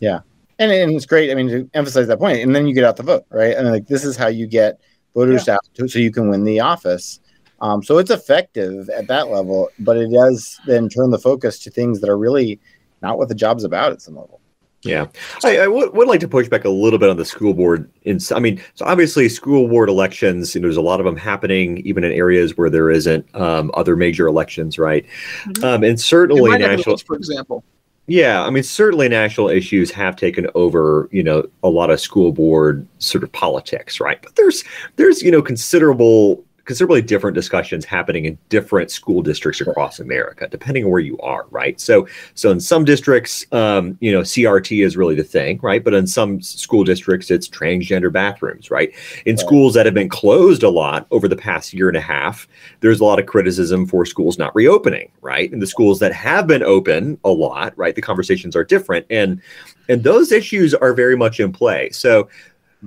Yeah, 0.00 0.20
and, 0.58 0.70
and 0.70 0.92
it's 0.92 1.06
great. 1.06 1.30
I 1.30 1.34
mean, 1.34 1.48
to 1.48 1.70
emphasize 1.74 2.06
that 2.08 2.18
point, 2.18 2.40
and 2.40 2.54
then 2.54 2.66
you 2.66 2.74
get 2.74 2.84
out 2.84 2.96
the 2.96 3.02
vote, 3.02 3.24
right? 3.30 3.56
And 3.56 3.70
like 3.70 3.86
this 3.86 4.04
is 4.04 4.16
how 4.16 4.28
you 4.28 4.46
get 4.46 4.80
voters 5.14 5.46
yeah. 5.46 5.54
out 5.54 5.60
to, 5.74 5.88
so 5.88 5.98
you 5.98 6.10
can 6.10 6.28
win 6.28 6.44
the 6.44 6.60
office. 6.60 7.20
Um, 7.60 7.82
so 7.82 7.98
it's 7.98 8.10
effective 8.10 8.90
at 8.90 9.06
that 9.06 9.28
level, 9.28 9.70
but 9.78 9.96
it 9.96 10.10
does 10.10 10.60
then 10.66 10.88
turn 10.88 11.10
the 11.10 11.18
focus 11.18 11.58
to 11.60 11.70
things 11.70 12.00
that 12.00 12.10
are 12.10 12.18
really 12.18 12.60
not 13.04 13.18
what 13.18 13.28
the 13.28 13.34
job's 13.34 13.64
about 13.64 13.92
at 13.92 14.00
some 14.00 14.16
level. 14.16 14.40
Yeah, 14.82 15.06
I, 15.42 15.60
I 15.60 15.66
would, 15.66 15.94
would 15.94 16.08
like 16.08 16.20
to 16.20 16.28
push 16.28 16.46
back 16.48 16.66
a 16.66 16.68
little 16.68 16.98
bit 16.98 17.08
on 17.08 17.16
the 17.16 17.24
school 17.24 17.54
board. 17.54 17.90
In 18.02 18.18
I 18.34 18.38
mean, 18.38 18.62
so 18.74 18.84
obviously, 18.84 19.30
school 19.30 19.66
board 19.66 19.88
elections. 19.88 20.54
You 20.54 20.60
know, 20.60 20.66
there's 20.66 20.76
a 20.76 20.82
lot 20.82 21.00
of 21.00 21.06
them 21.06 21.16
happening, 21.16 21.78
even 21.86 22.04
in 22.04 22.12
areas 22.12 22.58
where 22.58 22.68
there 22.68 22.90
isn't 22.90 23.26
um, 23.34 23.70
other 23.74 23.96
major 23.96 24.26
elections, 24.26 24.78
right? 24.78 25.06
Mm-hmm. 25.44 25.64
Um, 25.64 25.84
and 25.84 25.98
certainly 25.98 26.58
national, 26.58 26.98
for 26.98 27.16
example. 27.16 27.64
Yeah, 28.06 28.42
I 28.42 28.50
mean, 28.50 28.62
certainly 28.62 29.08
national 29.08 29.48
issues 29.48 29.90
have 29.92 30.16
taken 30.16 30.48
over, 30.54 31.08
you 31.10 31.22
know, 31.22 31.48
a 31.62 31.70
lot 31.70 31.88
of 31.88 31.98
school 31.98 32.32
board 32.32 32.86
sort 32.98 33.24
of 33.24 33.32
politics, 33.32 34.00
right? 34.00 34.20
But 34.20 34.36
there's 34.36 34.64
there's 34.96 35.22
you 35.22 35.30
know 35.30 35.40
considerable 35.40 36.44
considerably 36.64 37.02
different 37.02 37.34
discussions 37.34 37.84
happening 37.84 38.24
in 38.24 38.38
different 38.48 38.90
school 38.90 39.22
districts 39.22 39.60
across 39.60 40.00
America, 40.00 40.48
depending 40.48 40.84
on 40.84 40.90
where 40.90 41.00
you 41.00 41.18
are, 41.18 41.46
right? 41.50 41.78
So, 41.80 42.06
so 42.34 42.50
in 42.50 42.60
some 42.60 42.84
districts, 42.84 43.46
um, 43.52 43.98
you 44.00 44.10
know, 44.10 44.20
CRT 44.20 44.84
is 44.84 44.96
really 44.96 45.14
the 45.14 45.24
thing, 45.24 45.58
right? 45.62 45.84
But 45.84 45.94
in 45.94 46.06
some 46.06 46.40
school 46.40 46.84
districts, 46.84 47.30
it's 47.30 47.48
transgender 47.48 48.10
bathrooms, 48.10 48.70
right? 48.70 48.92
In 49.26 49.36
schools 49.36 49.74
that 49.74 49.84
have 49.86 49.94
been 49.94 50.08
closed 50.08 50.62
a 50.62 50.70
lot 50.70 51.06
over 51.10 51.28
the 51.28 51.36
past 51.36 51.74
year 51.74 51.88
and 51.88 51.96
a 51.96 52.00
half, 52.00 52.48
there's 52.80 53.00
a 53.00 53.04
lot 53.04 53.18
of 53.18 53.26
criticism 53.26 53.86
for 53.86 54.06
schools 54.06 54.38
not 54.38 54.54
reopening, 54.54 55.10
right? 55.20 55.52
And 55.52 55.60
the 55.60 55.66
schools 55.66 55.98
that 56.00 56.12
have 56.12 56.46
been 56.46 56.62
open 56.62 57.18
a 57.24 57.30
lot, 57.30 57.76
right? 57.76 57.94
The 57.94 58.02
conversations 58.02 58.56
are 58.56 58.64
different, 58.64 59.06
and 59.10 59.40
and 59.88 60.02
those 60.02 60.32
issues 60.32 60.72
are 60.72 60.94
very 60.94 61.16
much 61.16 61.40
in 61.40 61.52
play. 61.52 61.90
So, 61.90 62.28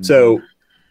so 0.01 0.41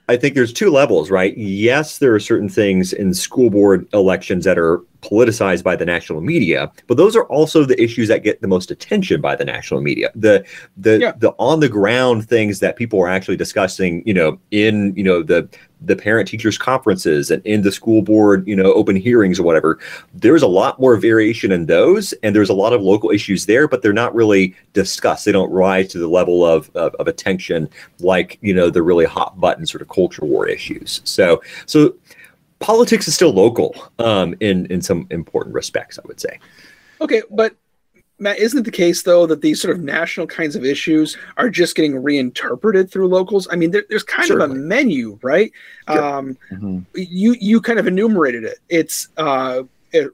I 0.08 0.16
think 0.16 0.34
there's 0.34 0.52
two 0.52 0.70
levels, 0.70 1.10
right? 1.10 1.36
Yes, 1.36 1.98
there 1.98 2.14
are 2.14 2.20
certain 2.20 2.48
things 2.48 2.92
in 2.92 3.12
school 3.12 3.50
board 3.50 3.88
elections 3.92 4.44
that 4.44 4.56
are 4.56 4.82
politicized 5.00 5.64
by 5.64 5.74
the 5.74 5.84
national 5.84 6.20
media, 6.20 6.70
but 6.86 6.96
those 6.96 7.16
are 7.16 7.24
also 7.24 7.64
the 7.64 7.80
issues 7.82 8.08
that 8.08 8.22
get 8.22 8.40
the 8.40 8.48
most 8.48 8.70
attention 8.70 9.20
by 9.20 9.34
the 9.34 9.44
national 9.44 9.80
media. 9.80 10.10
The 10.14 10.44
the 10.76 10.98
yeah. 11.00 11.12
the 11.16 11.30
on 11.38 11.60
the 11.60 11.68
ground 11.68 12.28
things 12.28 12.60
that 12.60 12.76
people 12.76 13.00
are 13.00 13.08
actually 13.08 13.36
discussing, 13.36 14.02
you 14.06 14.14
know, 14.14 14.38
in 14.52 14.94
you 14.94 15.02
know 15.02 15.22
the 15.22 15.48
the 15.80 15.96
parent 15.96 16.28
teachers 16.28 16.56
conferences 16.56 17.30
and 17.30 17.44
in 17.44 17.62
the 17.62 17.70
school 17.70 18.02
board, 18.02 18.46
you 18.46 18.56
know, 18.56 18.72
open 18.72 18.96
hearings 18.96 19.38
or 19.38 19.42
whatever. 19.42 19.78
There's 20.14 20.42
a 20.42 20.46
lot 20.46 20.80
more 20.80 20.96
variation 20.96 21.52
in 21.52 21.66
those, 21.66 22.12
and 22.22 22.34
there's 22.34 22.48
a 22.48 22.54
lot 22.54 22.72
of 22.72 22.82
local 22.82 23.10
issues 23.10 23.46
there, 23.46 23.68
but 23.68 23.82
they're 23.82 23.92
not 23.92 24.14
really 24.14 24.54
discussed. 24.72 25.24
They 25.24 25.32
don't 25.32 25.50
rise 25.50 25.88
to 25.88 25.98
the 25.98 26.08
level 26.08 26.44
of 26.44 26.70
of, 26.74 26.94
of 26.96 27.08
attention 27.08 27.68
like 28.00 28.38
you 28.40 28.54
know 28.54 28.70
the 28.70 28.82
really 28.82 29.04
hot 29.04 29.38
button 29.40 29.66
sort 29.66 29.82
of 29.82 29.88
culture 29.88 30.24
war 30.24 30.48
issues. 30.48 31.00
So 31.04 31.42
so 31.66 31.94
politics 32.58 33.06
is 33.06 33.14
still 33.14 33.32
local 33.32 33.74
um, 33.98 34.34
in 34.40 34.66
in 34.66 34.80
some 34.80 35.06
important 35.10 35.54
respects, 35.54 35.98
I 35.98 36.02
would 36.06 36.20
say. 36.20 36.38
Okay, 37.00 37.22
but 37.30 37.54
Matt, 38.18 38.38
isn't 38.38 38.60
it 38.60 38.64
the 38.64 38.70
case 38.70 39.02
though 39.02 39.26
that 39.26 39.42
these 39.42 39.60
sort 39.60 39.76
of 39.76 39.82
national 39.82 40.26
kinds 40.26 40.56
of 40.56 40.64
issues 40.64 41.16
are 41.36 41.50
just 41.50 41.74
getting 41.74 42.02
reinterpreted 42.02 42.90
through 42.90 43.08
locals? 43.08 43.46
I 43.50 43.56
mean, 43.56 43.72
there, 43.72 43.84
there's 43.90 44.02
kind 44.02 44.26
Certainly. 44.26 44.44
of 44.44 44.50
a 44.52 44.54
menu, 44.54 45.18
right? 45.22 45.52
Sure. 45.88 46.02
Um, 46.02 46.38
mm-hmm. 46.50 46.78
You 46.94 47.36
you 47.38 47.60
kind 47.60 47.78
of 47.78 47.86
enumerated 47.86 48.44
it. 48.44 48.58
It's 48.70 49.08
uh, 49.18 49.64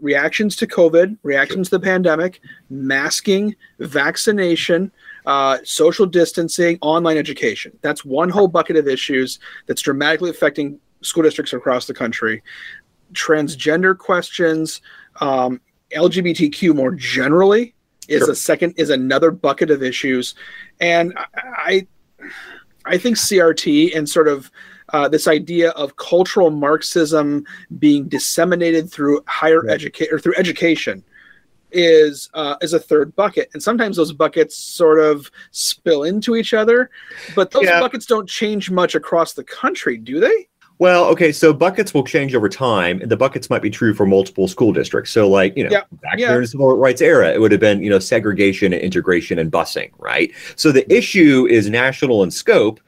reactions 0.00 0.56
to 0.56 0.66
COVID, 0.66 1.16
reactions 1.22 1.68
sure. 1.68 1.78
to 1.78 1.82
the 1.82 1.90
pandemic, 1.90 2.40
masking, 2.70 3.54
vaccination, 3.78 4.90
uh, 5.26 5.58
social 5.62 6.06
distancing, 6.06 6.78
online 6.80 7.16
education. 7.16 7.76
That's 7.82 8.04
one 8.04 8.30
whole 8.30 8.48
bucket 8.48 8.76
of 8.76 8.88
issues 8.88 9.38
that's 9.66 9.82
dramatically 9.82 10.30
affecting 10.30 10.80
school 11.02 11.22
districts 11.22 11.52
across 11.52 11.86
the 11.86 11.94
country. 11.94 12.42
Transgender 13.12 13.96
questions, 13.96 14.80
um, 15.20 15.60
LGBTQ 15.94 16.74
more 16.74 16.92
generally 16.92 17.74
is 18.12 18.20
sure. 18.20 18.32
a 18.32 18.36
second 18.36 18.74
is 18.76 18.90
another 18.90 19.30
bucket 19.30 19.70
of 19.70 19.82
issues, 19.82 20.34
and 20.80 21.14
I 21.34 21.86
I 22.84 22.98
think 22.98 23.16
CRT 23.16 23.96
and 23.96 24.08
sort 24.08 24.28
of 24.28 24.50
uh, 24.92 25.08
this 25.08 25.26
idea 25.26 25.70
of 25.70 25.96
cultural 25.96 26.50
Marxism 26.50 27.44
being 27.78 28.08
disseminated 28.08 28.90
through 28.90 29.22
higher 29.26 29.62
right. 29.62 29.72
education 29.72 30.14
or 30.14 30.18
through 30.18 30.34
education 30.36 31.02
is 31.70 32.28
uh, 32.34 32.56
is 32.60 32.74
a 32.74 32.78
third 32.80 33.16
bucket, 33.16 33.48
and 33.54 33.62
sometimes 33.62 33.96
those 33.96 34.12
buckets 34.12 34.56
sort 34.56 35.00
of 35.00 35.30
spill 35.50 36.04
into 36.04 36.36
each 36.36 36.52
other, 36.52 36.90
but 37.34 37.50
those 37.50 37.64
yeah. 37.64 37.80
buckets 37.80 38.06
don't 38.06 38.28
change 38.28 38.70
much 38.70 38.94
across 38.94 39.32
the 39.32 39.44
country, 39.44 39.96
do 39.96 40.20
they? 40.20 40.48
Well, 40.78 41.04
okay, 41.06 41.30
so 41.30 41.52
buckets 41.52 41.94
will 41.94 42.04
change 42.04 42.34
over 42.34 42.48
time, 42.48 43.00
and 43.00 43.10
the 43.10 43.16
buckets 43.16 43.48
might 43.48 43.62
be 43.62 43.70
true 43.70 43.94
for 43.94 44.04
multiple 44.04 44.48
school 44.48 44.72
districts. 44.72 45.12
So, 45.12 45.28
like, 45.28 45.56
you 45.56 45.64
know, 45.64 45.70
yeah. 45.70 45.82
back 46.02 46.18
yeah. 46.18 46.34
in 46.34 46.40
the 46.40 46.46
civil 46.46 46.76
rights 46.76 47.00
era, 47.00 47.32
it 47.32 47.40
would 47.40 47.52
have 47.52 47.60
been, 47.60 47.82
you 47.82 47.90
know, 47.90 48.00
segregation 48.00 48.72
and 48.72 48.82
integration 48.82 49.38
and 49.38 49.52
busing, 49.52 49.92
right? 49.98 50.32
So 50.56 50.72
the 50.72 50.90
issue 50.92 51.46
is 51.48 51.70
national 51.70 52.24
in 52.24 52.30
scope, 52.30 52.80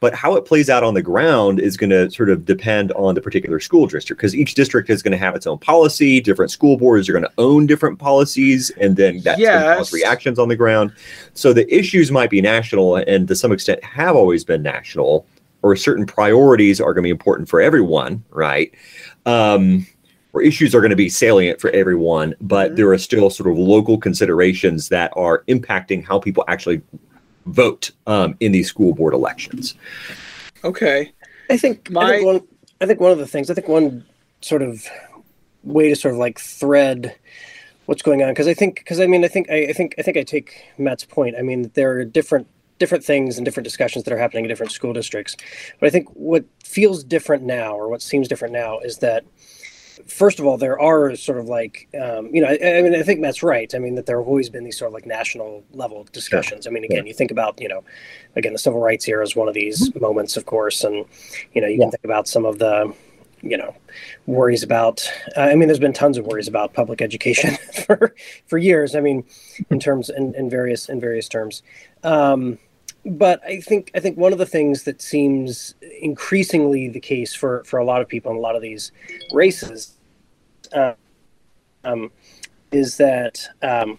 but 0.00 0.14
how 0.14 0.34
it 0.34 0.44
plays 0.44 0.68
out 0.68 0.82
on 0.82 0.94
the 0.94 1.02
ground 1.02 1.60
is 1.60 1.76
going 1.76 1.90
to 1.90 2.10
sort 2.10 2.28
of 2.28 2.44
depend 2.44 2.90
on 2.92 3.14
the 3.14 3.20
particular 3.20 3.60
school 3.60 3.86
district 3.86 4.18
because 4.18 4.34
each 4.34 4.54
district 4.54 4.90
is 4.90 5.00
going 5.00 5.12
to 5.12 5.18
have 5.18 5.36
its 5.36 5.46
own 5.46 5.58
policy. 5.58 6.20
Different 6.20 6.50
school 6.50 6.76
boards 6.76 7.08
are 7.08 7.12
going 7.12 7.24
to 7.24 7.32
own 7.38 7.66
different 7.66 8.00
policies, 8.00 8.70
and 8.80 8.96
then 8.96 9.20
that's 9.20 9.38
yes. 9.38 9.62
going 9.62 9.70
to 9.70 9.76
cause 9.76 9.92
reactions 9.92 10.40
on 10.40 10.48
the 10.48 10.56
ground. 10.56 10.92
So 11.34 11.52
the 11.52 11.72
issues 11.72 12.10
might 12.10 12.30
be 12.30 12.40
national, 12.40 12.96
and 12.96 13.28
to 13.28 13.36
some 13.36 13.52
extent 13.52 13.84
have 13.84 14.16
always 14.16 14.42
been 14.42 14.62
national 14.62 15.24
or 15.62 15.76
certain 15.76 16.06
priorities 16.06 16.80
are 16.80 16.92
going 16.92 17.02
to 17.02 17.06
be 17.06 17.10
important 17.10 17.48
for 17.48 17.60
everyone, 17.60 18.24
right? 18.30 18.72
Um, 19.26 19.86
or 20.32 20.42
issues 20.42 20.74
are 20.74 20.80
going 20.80 20.90
to 20.90 20.96
be 20.96 21.08
salient 21.08 21.60
for 21.60 21.70
everyone, 21.70 22.34
but 22.40 22.68
mm-hmm. 22.68 22.76
there 22.76 22.92
are 22.92 22.98
still 22.98 23.30
sort 23.30 23.50
of 23.50 23.58
local 23.58 23.98
considerations 23.98 24.88
that 24.88 25.12
are 25.16 25.44
impacting 25.48 26.04
how 26.04 26.18
people 26.18 26.44
actually 26.48 26.82
vote 27.46 27.90
um, 28.06 28.36
in 28.40 28.52
these 28.52 28.68
school 28.68 28.94
board 28.94 29.14
elections. 29.14 29.74
Okay, 30.64 31.12
I 31.50 31.56
think 31.56 31.90
my 31.90 32.02
I 32.02 32.10
think, 32.10 32.26
one, 32.26 32.40
I 32.80 32.86
think 32.86 33.00
one 33.00 33.12
of 33.12 33.18
the 33.18 33.26
things 33.26 33.50
I 33.50 33.54
think 33.54 33.68
one 33.68 34.04
sort 34.40 34.62
of 34.62 34.86
way 35.62 35.88
to 35.88 35.96
sort 35.96 36.14
of 36.14 36.18
like 36.18 36.38
thread 36.38 37.14
what's 37.86 38.02
going 38.02 38.22
on 38.22 38.30
because 38.30 38.48
I 38.48 38.54
think 38.54 38.76
because 38.76 39.00
I 39.00 39.06
mean 39.06 39.24
I 39.24 39.28
think 39.28 39.50
I, 39.50 39.66
I 39.68 39.72
think 39.72 39.94
I 39.98 40.02
think 40.02 40.16
I 40.16 40.22
take 40.22 40.64
Matt's 40.78 41.04
point. 41.04 41.36
I 41.36 41.42
mean 41.42 41.70
there 41.74 41.92
are 41.92 42.04
different 42.04 42.46
different 42.78 43.04
things 43.04 43.36
and 43.38 43.44
different 43.44 43.64
discussions 43.64 44.04
that 44.04 44.12
are 44.12 44.18
happening 44.18 44.44
in 44.44 44.48
different 44.48 44.72
school 44.72 44.92
districts. 44.92 45.36
But 45.80 45.86
I 45.86 45.90
think 45.90 46.08
what 46.14 46.44
feels 46.64 47.04
different 47.04 47.44
now, 47.44 47.74
or 47.74 47.88
what 47.88 48.02
seems 48.02 48.28
different 48.28 48.52
now, 48.52 48.78
is 48.80 48.98
that 48.98 49.24
first 50.06 50.38
of 50.38 50.46
all, 50.46 50.56
there 50.56 50.80
are 50.80 51.14
sort 51.16 51.38
of 51.38 51.46
like, 51.46 51.88
um, 52.00 52.34
you 52.34 52.40
know, 52.40 52.48
I, 52.48 52.78
I, 52.78 52.82
mean, 52.82 52.94
I 52.94 53.02
think 53.02 53.20
Matt's 53.20 53.42
right. 53.42 53.72
I 53.74 53.78
mean, 53.78 53.94
that 53.94 54.06
there 54.06 54.18
have 54.18 54.26
always 54.26 54.48
been 54.48 54.64
these 54.64 54.78
sort 54.78 54.88
of 54.88 54.94
like 54.94 55.06
national 55.06 55.64
level 55.72 56.06
discussions. 56.12 56.66
I 56.66 56.70
mean, 56.70 56.84
again, 56.84 57.06
you 57.06 57.14
think 57.14 57.30
about, 57.30 57.60
you 57.60 57.68
know, 57.68 57.84
again, 58.36 58.52
the 58.52 58.58
civil 58.58 58.80
rights 58.80 59.08
era 59.08 59.22
is 59.22 59.36
one 59.36 59.48
of 59.48 59.54
these 59.54 59.90
mm-hmm. 59.90 60.00
moments, 60.00 60.36
of 60.36 60.46
course, 60.46 60.84
and 60.84 61.04
you 61.52 61.60
know, 61.60 61.68
you 61.68 61.78
yeah. 61.78 61.84
can 61.84 61.90
think 61.92 62.04
about 62.04 62.28
some 62.28 62.44
of 62.44 62.58
the 62.58 62.92
you 63.42 63.56
know 63.56 63.74
worries 64.26 64.62
about 64.62 65.04
uh, 65.36 65.40
i 65.40 65.54
mean 65.54 65.68
there's 65.68 65.78
been 65.78 65.92
tons 65.92 66.16
of 66.16 66.24
worries 66.26 66.48
about 66.48 66.72
public 66.72 67.02
education 67.02 67.56
for 67.86 68.14
for 68.46 68.58
years 68.58 68.94
i 68.94 69.00
mean 69.00 69.24
in 69.70 69.80
terms 69.80 70.10
in, 70.10 70.34
in 70.34 70.48
various 70.48 70.88
in 70.88 71.00
various 71.00 71.28
terms. 71.28 71.62
Um, 72.02 72.58
but 73.04 73.42
I 73.44 73.60
think 73.60 73.90
I 73.94 74.00
think 74.00 74.16
one 74.16 74.32
of 74.32 74.38
the 74.38 74.46
things 74.46 74.84
that 74.84 75.02
seems 75.02 75.74
increasingly 76.00 76.88
the 76.88 77.00
case 77.00 77.34
for 77.34 77.64
for 77.64 77.78
a 77.78 77.84
lot 77.84 78.00
of 78.00 78.08
people 78.08 78.30
in 78.30 78.36
a 78.36 78.40
lot 78.40 78.54
of 78.54 78.62
these 78.62 78.92
races 79.32 79.96
uh, 80.72 80.94
um, 81.84 82.12
is 82.70 82.96
that 82.98 83.40
um, 83.62 83.98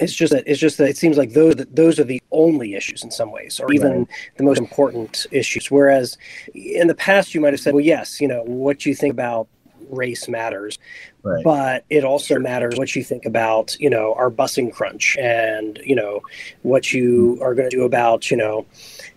it's 0.00 0.14
just 0.14 0.32
that 0.32 0.44
it's 0.46 0.60
just 0.60 0.78
that 0.78 0.88
it 0.88 0.96
seems 0.96 1.16
like 1.16 1.32
those 1.32 1.54
those 1.70 1.98
are 1.98 2.04
the 2.04 2.22
only 2.30 2.74
issues 2.74 3.04
in 3.04 3.10
some 3.10 3.30
ways, 3.30 3.60
or 3.60 3.72
even 3.72 3.90
right. 3.90 4.08
the 4.36 4.44
most 4.44 4.58
important 4.58 5.26
issues. 5.30 5.70
Whereas 5.70 6.18
in 6.54 6.86
the 6.88 6.94
past, 6.94 7.34
you 7.34 7.40
might 7.40 7.52
have 7.52 7.60
said, 7.60 7.74
"Well, 7.74 7.84
yes, 7.84 8.20
you 8.20 8.28
know 8.28 8.42
what 8.44 8.86
you 8.86 8.94
think 8.94 9.12
about 9.12 9.48
race 9.90 10.28
matters, 10.28 10.78
right. 11.22 11.42
but 11.44 11.84
it 11.90 12.04
also 12.04 12.34
sure. 12.34 12.40
matters 12.40 12.76
what 12.76 12.94
you 12.94 13.04
think 13.04 13.24
about, 13.24 13.76
you 13.78 13.90
know, 13.90 14.14
our 14.14 14.30
busing 14.30 14.72
crunch 14.72 15.16
and, 15.18 15.80
you 15.84 15.94
know, 15.94 16.20
what 16.62 16.92
you 16.92 17.38
are 17.42 17.54
going 17.54 17.68
to 17.68 17.76
do 17.76 17.84
about, 17.84 18.30
you 18.30 18.36
know, 18.36 18.66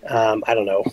um, 0.08 0.44
I 0.48 0.54
don't 0.54 0.66
know, 0.66 0.84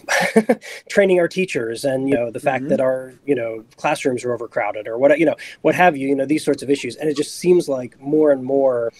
training 0.88 1.18
our 1.18 1.28
teachers 1.28 1.84
and, 1.84 2.08
you 2.08 2.14
know, 2.14 2.30
the 2.30 2.40
fact 2.40 2.62
mm-hmm. 2.62 2.70
that 2.70 2.80
our, 2.80 3.14
you 3.26 3.34
know, 3.34 3.64
classrooms 3.76 4.24
are 4.24 4.32
overcrowded 4.32 4.86
or 4.86 4.98
what, 4.98 5.18
you 5.18 5.26
know, 5.26 5.36
what 5.62 5.74
have 5.74 5.96
you, 5.96 6.08
you 6.08 6.14
know, 6.14 6.26
these 6.26 6.44
sorts 6.44 6.62
of 6.62 6.70
issues. 6.70 6.96
And 6.96 7.08
it 7.08 7.16
just 7.16 7.36
seems 7.38 7.68
like 7.68 7.98
more 8.00 8.30
and 8.30 8.44
more 8.44 8.92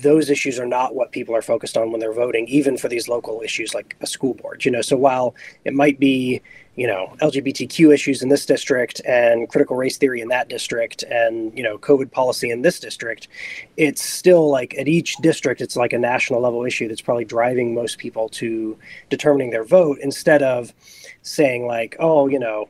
those 0.00 0.30
issues 0.30 0.58
are 0.58 0.66
not 0.66 0.94
what 0.94 1.12
people 1.12 1.34
are 1.34 1.42
focused 1.42 1.76
on 1.76 1.90
when 1.90 2.00
they're 2.00 2.12
voting, 2.12 2.46
even 2.48 2.76
for 2.76 2.88
these 2.88 3.08
local 3.08 3.42
issues 3.42 3.74
like 3.74 3.96
a 4.00 4.06
school 4.06 4.34
board. 4.34 4.64
You 4.64 4.70
know, 4.70 4.80
so 4.82 4.96
while 4.96 5.34
it 5.64 5.74
might 5.74 5.98
be, 5.98 6.40
you 6.76 6.86
know, 6.86 7.14
LGBTQ 7.20 7.92
issues 7.92 8.22
in 8.22 8.30
this 8.30 8.46
district 8.46 9.02
and 9.04 9.48
critical 9.48 9.76
race 9.76 9.98
theory 9.98 10.22
in 10.22 10.28
that 10.28 10.48
district 10.48 11.02
and, 11.02 11.56
you 11.56 11.62
know, 11.62 11.76
COVID 11.76 12.10
policy 12.10 12.50
in 12.50 12.62
this 12.62 12.80
district, 12.80 13.28
it's 13.76 14.02
still 14.02 14.50
like 14.50 14.74
at 14.78 14.88
each 14.88 15.16
district, 15.16 15.60
it's 15.60 15.76
like 15.76 15.92
a 15.92 15.98
national 15.98 16.40
level 16.40 16.64
issue 16.64 16.88
that's 16.88 17.02
probably 17.02 17.26
driving 17.26 17.74
most 17.74 17.98
people 17.98 18.28
to 18.30 18.78
determining 19.10 19.50
their 19.50 19.64
vote 19.64 19.98
instead 20.00 20.42
of 20.42 20.72
saying, 21.20 21.66
like, 21.66 21.96
oh, 21.98 22.28
you 22.28 22.38
know, 22.38 22.68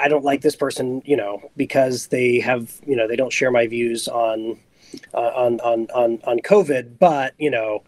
I 0.00 0.06
don't 0.06 0.24
like 0.24 0.42
this 0.42 0.54
person, 0.54 1.02
you 1.04 1.16
know, 1.16 1.50
because 1.56 2.06
they 2.06 2.38
have, 2.38 2.80
you 2.86 2.94
know, 2.94 3.08
they 3.08 3.16
don't 3.16 3.32
share 3.32 3.50
my 3.50 3.66
views 3.66 4.06
on 4.06 4.60
on 5.14 5.60
on 5.60 5.88
on 5.94 6.18
on 6.24 6.40
COVID, 6.40 6.98
but 6.98 7.34
you 7.38 7.50
know, 7.50 7.82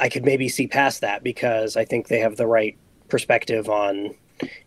I 0.00 0.08
could 0.08 0.24
maybe 0.24 0.48
see 0.48 0.66
past 0.66 1.00
that 1.00 1.22
because 1.22 1.76
I 1.76 1.84
think 1.84 2.08
they 2.08 2.20
have 2.20 2.36
the 2.36 2.46
right 2.46 2.76
perspective 3.08 3.68
on 3.68 4.14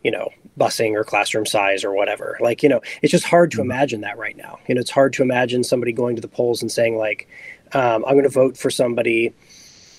you 0.03 0.11
know 0.11 0.29
busing 0.57 0.93
or 0.93 1.03
classroom 1.03 1.45
size 1.45 1.83
or 1.83 1.93
whatever 1.93 2.37
like 2.41 2.63
you 2.63 2.69
know 2.69 2.81
it's 3.03 3.11
just 3.11 3.23
hard 3.23 3.51
to 3.51 3.57
mm-hmm. 3.57 3.69
imagine 3.69 4.01
that 4.01 4.17
right 4.17 4.35
now 4.35 4.57
you 4.67 4.73
know 4.73 4.81
it's 4.81 4.89
hard 4.89 5.13
to 5.13 5.21
imagine 5.21 5.63
somebody 5.63 5.91
going 5.91 6.15
to 6.15 6.21
the 6.21 6.27
polls 6.27 6.61
and 6.61 6.71
saying 6.71 6.97
like 6.97 7.27
um, 7.73 8.03
I'm 8.05 8.13
going 8.13 8.23
to 8.23 8.29
vote 8.29 8.57
for 8.57 8.69
somebody 8.71 9.33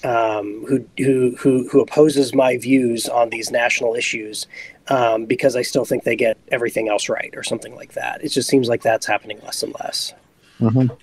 um, 0.02 0.64
who, 0.66 0.84
who 0.98 1.36
who 1.36 1.68
who 1.68 1.80
opposes 1.80 2.34
my 2.34 2.56
views 2.56 3.08
on 3.08 3.30
these 3.30 3.50
national 3.50 3.94
issues 3.94 4.46
um, 4.88 5.26
because 5.26 5.56
I 5.56 5.62
still 5.62 5.84
think 5.84 6.04
they 6.04 6.16
get 6.16 6.38
everything 6.48 6.88
else 6.88 7.08
right 7.08 7.32
or 7.36 7.42
something 7.42 7.74
like 7.76 7.92
that. 7.92 8.24
It 8.24 8.28
just 8.28 8.48
seems 8.48 8.68
like 8.68 8.82
that's 8.82 9.06
happening 9.06 9.40
less 9.42 9.62
and 9.62 9.74
less. 9.74 10.14
Mm-hmm. 10.58 10.94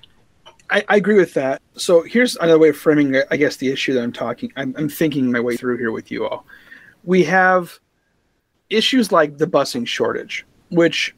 I, 0.70 0.84
I, 0.90 0.96
agree 0.98 1.16
with 1.16 1.34
that. 1.36 1.62
So 1.76 2.02
here's 2.02 2.36
another 2.36 2.60
way 2.60 2.70
of 2.70 2.78
framing, 2.78 3.22
I 3.32 3.38
guess, 3.38 3.58
the 3.58 3.72
issue 3.72 3.94
that 3.94 4.04
I'm 4.04 4.12
talking, 4.12 4.52
I'm, 4.56 4.76
I'm 4.78 4.90
thinking 4.90 5.32
my 5.32 5.40
way 5.40 5.56
through 5.56 5.78
here 5.78 5.92
with 5.92 6.12
you 6.12 6.28
all. 6.28 6.46
We 7.04 7.24
have 7.24 7.80
issues 8.70 9.12
like 9.12 9.38
the 9.38 9.48
busing 9.48 9.88
shortage, 9.88 10.46
which 10.70 11.16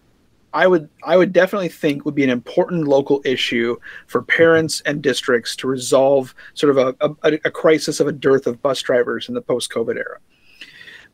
I 0.53 0.67
would 0.67 0.89
I 1.03 1.15
would 1.15 1.31
definitely 1.31 1.69
think 1.69 2.05
would 2.05 2.15
be 2.15 2.23
an 2.23 2.29
important 2.29 2.87
local 2.87 3.21
issue 3.23 3.77
for 4.07 4.21
parents 4.21 4.81
and 4.85 5.01
districts 5.01 5.55
to 5.57 5.67
resolve 5.67 6.33
sort 6.53 6.75
of 6.75 6.95
a, 6.99 7.15
a, 7.23 7.33
a 7.45 7.51
crisis 7.51 7.99
of 7.99 8.07
a 8.07 8.11
dearth 8.11 8.47
of 8.47 8.61
bus 8.61 8.81
drivers 8.81 9.29
in 9.29 9.35
the 9.35 9.41
post-COVID 9.41 9.95
era. 9.95 10.19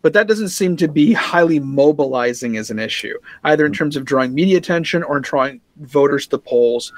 But 0.02 0.14
that 0.14 0.28
doesn't 0.28 0.50
seem 0.50 0.78
to 0.78 0.88
be 0.88 1.14
highly 1.14 1.60
mobilizing 1.60 2.58
as 2.58 2.70
an 2.70 2.80
issue, 2.80 3.18
either 3.44 3.66
in 3.66 3.72
mm-hmm. 3.72 3.80
terms 3.80 3.96
of 3.96 4.06
drawing 4.06 4.34
media 4.34 4.58
attention 4.58 5.04
or 5.04 5.18
in 5.18 5.24
drawing 5.24 5.62
voters 5.78 6.26
to 6.26 6.32
the 6.32 6.40
polls. 6.40 6.94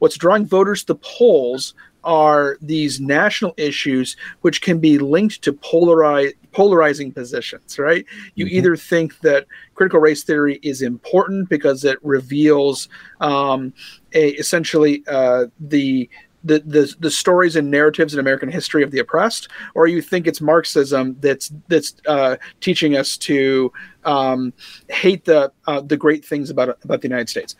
What's 0.00 0.16
drawing 0.16 0.46
voters 0.46 0.82
to 0.84 0.94
the 0.94 0.96
polls 0.96 1.74
are 2.04 2.56
these 2.60 3.00
national 3.00 3.54
issues 3.56 4.16
which 4.40 4.62
can 4.62 4.78
be 4.78 4.98
linked 4.98 5.42
to 5.42 5.52
polarize, 5.52 6.32
polarizing 6.52 7.12
positions, 7.12 7.78
right? 7.78 8.04
You 8.34 8.46
mm-hmm. 8.46 8.56
either 8.56 8.76
think 8.76 9.20
that 9.20 9.46
critical 9.74 10.00
race 10.00 10.24
theory 10.24 10.58
is 10.62 10.82
important 10.82 11.48
because 11.48 11.84
it 11.84 11.98
reveals 12.02 12.88
um, 13.20 13.72
a, 14.14 14.30
essentially 14.30 15.04
uh, 15.06 15.46
the 15.60 16.08
the, 16.42 16.60
the 16.60 16.96
the 17.00 17.10
stories 17.10 17.56
and 17.56 17.70
narratives 17.70 18.14
in 18.14 18.20
American 18.20 18.50
history 18.50 18.82
of 18.82 18.90
the 18.90 18.98
oppressed, 18.98 19.48
or 19.74 19.86
you 19.86 20.00
think 20.00 20.26
it's 20.26 20.40
Marxism 20.40 21.16
that's 21.20 21.52
that's 21.68 21.94
uh, 22.06 22.36
teaching 22.60 22.96
us 22.96 23.18
to 23.18 23.70
um, 24.06 24.54
hate 24.88 25.26
the 25.26 25.52
uh, 25.66 25.82
the 25.82 25.98
great 25.98 26.24
things 26.24 26.48
about 26.48 26.78
about 26.82 27.02
the 27.02 27.08
United 27.08 27.28
States 27.28 27.56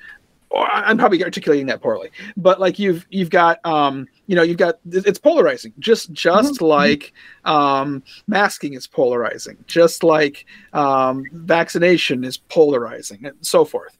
I'm 0.56 0.98
probably 0.98 1.22
articulating 1.22 1.66
that 1.66 1.80
poorly, 1.80 2.10
but 2.36 2.58
like 2.58 2.78
you've 2.78 3.06
you've 3.10 3.30
got 3.30 3.64
um, 3.64 4.08
you 4.26 4.34
know 4.34 4.42
you've 4.42 4.56
got 4.56 4.80
it's 4.90 5.18
polarizing, 5.18 5.72
just 5.78 6.12
just 6.12 6.54
mm-hmm. 6.54 6.64
like 6.64 7.12
um, 7.44 8.02
masking 8.26 8.74
is 8.74 8.86
polarizing, 8.86 9.56
just 9.68 10.02
like 10.02 10.46
um, 10.72 11.24
vaccination 11.32 12.24
is 12.24 12.36
polarizing, 12.36 13.24
and 13.26 13.36
so 13.42 13.64
forth. 13.64 13.96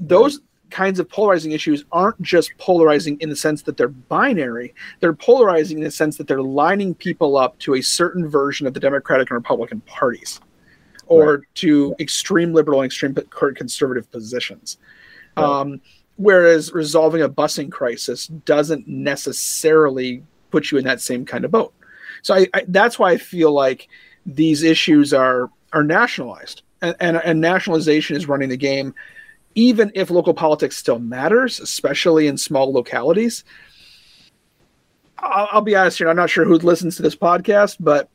Those 0.00 0.40
kinds 0.70 0.98
of 0.98 1.08
polarizing 1.08 1.52
issues 1.52 1.84
aren't 1.92 2.20
just 2.22 2.50
polarizing 2.56 3.18
in 3.20 3.28
the 3.28 3.36
sense 3.36 3.60
that 3.62 3.76
they're 3.76 3.88
binary; 3.88 4.74
they're 5.00 5.12
polarizing 5.12 5.78
in 5.78 5.84
the 5.84 5.90
sense 5.90 6.16
that 6.16 6.26
they're 6.26 6.42
lining 6.42 6.94
people 6.94 7.36
up 7.36 7.58
to 7.58 7.74
a 7.74 7.82
certain 7.82 8.26
version 8.26 8.66
of 8.66 8.72
the 8.72 8.80
Democratic 8.80 9.28
and 9.28 9.36
Republican 9.36 9.82
parties, 9.82 10.40
or 11.08 11.36
right. 11.36 11.40
to 11.56 11.94
extreme 12.00 12.54
liberal 12.54 12.80
and 12.80 12.86
extreme 12.86 13.14
conservative 13.54 14.10
positions. 14.10 14.78
Um, 15.36 15.80
whereas 16.16 16.72
resolving 16.72 17.22
a 17.22 17.28
busing 17.28 17.70
crisis 17.70 18.26
doesn't 18.26 18.86
necessarily 18.86 20.22
put 20.50 20.70
you 20.70 20.78
in 20.78 20.84
that 20.84 21.00
same 21.00 21.24
kind 21.24 21.44
of 21.44 21.50
boat. 21.50 21.74
So 22.22 22.34
I, 22.34 22.46
I, 22.54 22.64
that's 22.68 22.98
why 22.98 23.10
I 23.10 23.18
feel 23.18 23.52
like 23.52 23.88
these 24.24 24.62
issues 24.62 25.12
are 25.12 25.50
are 25.72 25.82
nationalized, 25.82 26.62
and, 26.80 26.94
and, 27.00 27.16
and 27.16 27.40
nationalization 27.40 28.16
is 28.16 28.28
running 28.28 28.48
the 28.48 28.56
game, 28.56 28.94
even 29.56 29.90
if 29.94 30.08
local 30.08 30.32
politics 30.32 30.76
still 30.76 31.00
matters, 31.00 31.58
especially 31.58 32.28
in 32.28 32.38
small 32.38 32.72
localities. 32.72 33.44
I'll, 35.18 35.48
I'll 35.52 35.60
be 35.60 35.74
honest 35.74 35.98
here; 35.98 36.08
I'm 36.08 36.16
not 36.16 36.30
sure 36.30 36.44
who 36.44 36.56
listens 36.58 36.96
to 36.96 37.02
this 37.02 37.16
podcast, 37.16 37.76
but 37.80 38.08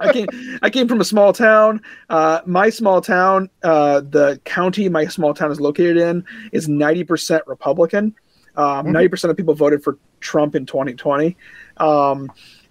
I 0.00 0.12
came 0.12 0.26
I 0.62 0.70
came 0.70 0.88
from 0.88 1.00
a 1.00 1.04
small 1.04 1.32
town. 1.32 1.82
Uh, 2.08 2.40
my 2.46 2.70
small 2.70 3.00
town, 3.00 3.50
uh, 3.62 4.00
the 4.00 4.40
county 4.44 4.88
my 4.88 5.06
small 5.06 5.34
town 5.34 5.50
is 5.50 5.60
located 5.60 5.96
in, 5.96 6.24
is 6.52 6.68
ninety 6.68 7.04
percent 7.04 7.42
Republican. 7.46 8.14
Um, 8.56 8.86
mm-hmm. 8.86 8.92
90 8.92 9.08
percent 9.08 9.30
of 9.30 9.36
people 9.36 9.54
voted 9.54 9.84
for 9.84 9.98
Trump 10.20 10.56
in 10.56 10.66
2020, 10.66 11.36
um, 11.76 12.30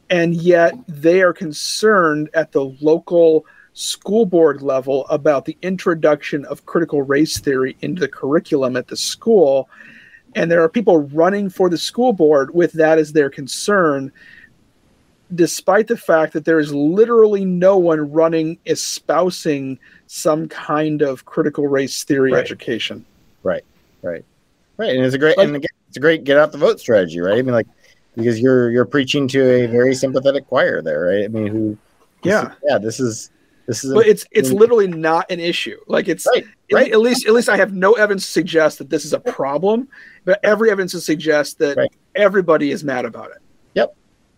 and 0.09 0.35
yet 0.35 0.73
they 0.87 1.21
are 1.21 1.33
concerned 1.33 2.29
at 2.33 2.51
the 2.51 2.65
local 2.81 3.45
school 3.77 4.25
board 4.25 4.61
level 4.61 5.05
about 5.07 5.45
the 5.45 5.55
introduction 5.61 6.43
of 6.45 6.65
critical 6.65 7.03
race 7.03 7.39
theory 7.39 7.77
into 7.81 7.99
the 7.99 8.07
curriculum 8.07 8.75
at 8.75 8.87
the 8.87 8.97
school. 8.97 9.69
And 10.35 10.51
there 10.51 10.63
are 10.63 10.69
people 10.69 10.97
running 10.97 11.49
for 11.49 11.69
the 11.69 11.77
school 11.77 12.11
board 12.11 12.53
with 12.53 12.73
that 12.73 12.97
as 12.97 13.13
their 13.13 13.29
concern 13.29 14.11
despite 15.35 15.87
the 15.87 15.97
fact 15.97 16.33
that 16.33 16.45
there 16.45 16.59
is 16.59 16.73
literally 16.73 17.45
no 17.45 17.77
one 17.77 18.11
running 18.11 18.57
espousing 18.65 19.79
some 20.07 20.47
kind 20.47 21.01
of 21.01 21.25
critical 21.25 21.67
race 21.67 22.03
theory 22.03 22.31
right. 22.31 22.43
education. 22.43 23.05
Right, 23.43 23.63
right, 24.01 24.23
right. 24.77 24.95
And 24.95 25.05
it's 25.05 25.15
a 25.15 25.17
great, 25.17 25.37
like, 25.37 25.47
and 25.47 25.55
again, 25.55 25.69
it's 25.87 25.97
a 25.97 25.99
great 25.99 26.23
get 26.23 26.37
out 26.37 26.51
the 26.51 26.57
vote 26.57 26.79
strategy, 26.79 27.19
right? 27.19 27.37
I 27.37 27.41
mean, 27.41 27.53
like 27.53 27.67
because 28.15 28.39
you're 28.39 28.71
you're 28.71 28.85
preaching 28.85 29.27
to 29.29 29.41
a 29.41 29.65
very 29.67 29.93
sympathetic 29.93 30.47
choir 30.47 30.81
there, 30.81 31.01
right? 31.01 31.25
I 31.25 31.27
mean, 31.27 31.47
who? 31.47 31.77
Yeah, 32.23 32.51
is, 32.51 32.57
yeah. 32.67 32.77
This 32.77 32.99
is 32.99 33.29
this 33.67 33.83
is. 33.83 33.93
But 33.93 34.07
a, 34.07 34.09
it's 34.09 34.25
it's 34.31 34.49
I 34.49 34.51
mean, 34.51 34.59
literally 34.59 34.87
not 34.87 35.29
an 35.29 35.39
issue. 35.39 35.77
Like 35.87 36.07
it's 36.07 36.27
right, 36.33 36.45
right. 36.71 36.91
At 36.91 36.99
least 36.99 37.27
at 37.27 37.33
least 37.33 37.47
I 37.47 37.57
have 37.57 37.73
no 37.73 37.93
evidence 37.93 38.25
to 38.25 38.31
suggest 38.31 38.79
that 38.79 38.89
this 38.89 39.05
is 39.05 39.13
a 39.13 39.19
problem, 39.19 39.87
but 40.25 40.39
every 40.43 40.71
evidence 40.71 40.93
to 40.93 41.01
suggest 41.01 41.59
that 41.59 41.77
right. 41.77 41.91
everybody 42.15 42.71
is 42.71 42.83
mad 42.83 43.05
about 43.05 43.31
it. 43.31 43.37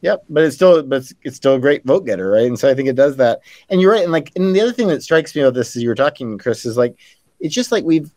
Yep, 0.02 0.24
but 0.30 0.44
it's 0.44 0.56
still 0.56 0.82
but 0.84 0.98
it's, 0.98 1.14
it's, 1.24 1.36
still 1.36 1.56
a 1.56 1.60
great 1.60 1.84
vote 1.86 2.06
getter, 2.06 2.32
right? 2.32 2.48
And 2.48 2.58
so 2.58 2.70
I 2.70 2.74
think 2.74 2.88
it 2.88 2.96
does 2.96 3.18
that. 3.18 3.42
And 3.70 3.82
you're 3.82 3.92
right. 3.92 4.04
And 4.04 4.12
like, 4.12 4.32
and 4.36 4.56
the 4.56 4.62
other 4.62 4.72
thing 4.72 4.88
that 4.88 5.04
strikes 5.04 5.36
me 5.36 5.42
about 5.42 5.56
this 5.56 5.76
as 5.76 5.84
you 5.84 5.90
were 5.90 5.96
talking, 5.96 6.38
Chris, 6.38 6.66
is 6.66 6.78
like, 6.78 6.98
it's 7.40 7.54
just 7.54 7.72
like 7.72 7.84
we've 7.84 8.10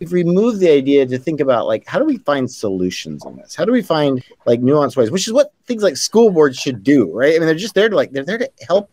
we've 0.00 0.12
removed 0.12 0.58
the 0.58 0.70
idea 0.70 1.06
to 1.06 1.18
think 1.18 1.40
about 1.40 1.66
like 1.66 1.86
how 1.86 1.98
do 1.98 2.04
we 2.04 2.18
find 2.18 2.50
solutions 2.50 3.24
on 3.24 3.36
this? 3.36 3.54
How 3.54 3.64
do 3.64 3.72
we 3.72 3.82
find 3.82 4.24
like 4.46 4.60
nuanced 4.60 4.96
ways? 4.96 5.10
Which 5.10 5.26
is 5.26 5.32
what 5.32 5.52
things 5.66 5.82
like 5.82 5.96
school 5.96 6.30
boards 6.30 6.58
should 6.58 6.82
do, 6.82 7.10
right? 7.16 7.34
I 7.34 7.38
mean, 7.38 7.46
they're 7.46 7.54
just 7.54 7.74
there 7.74 7.88
to 7.88 7.96
like 7.96 8.10
they're 8.10 8.24
there 8.24 8.38
to 8.38 8.50
help 8.66 8.90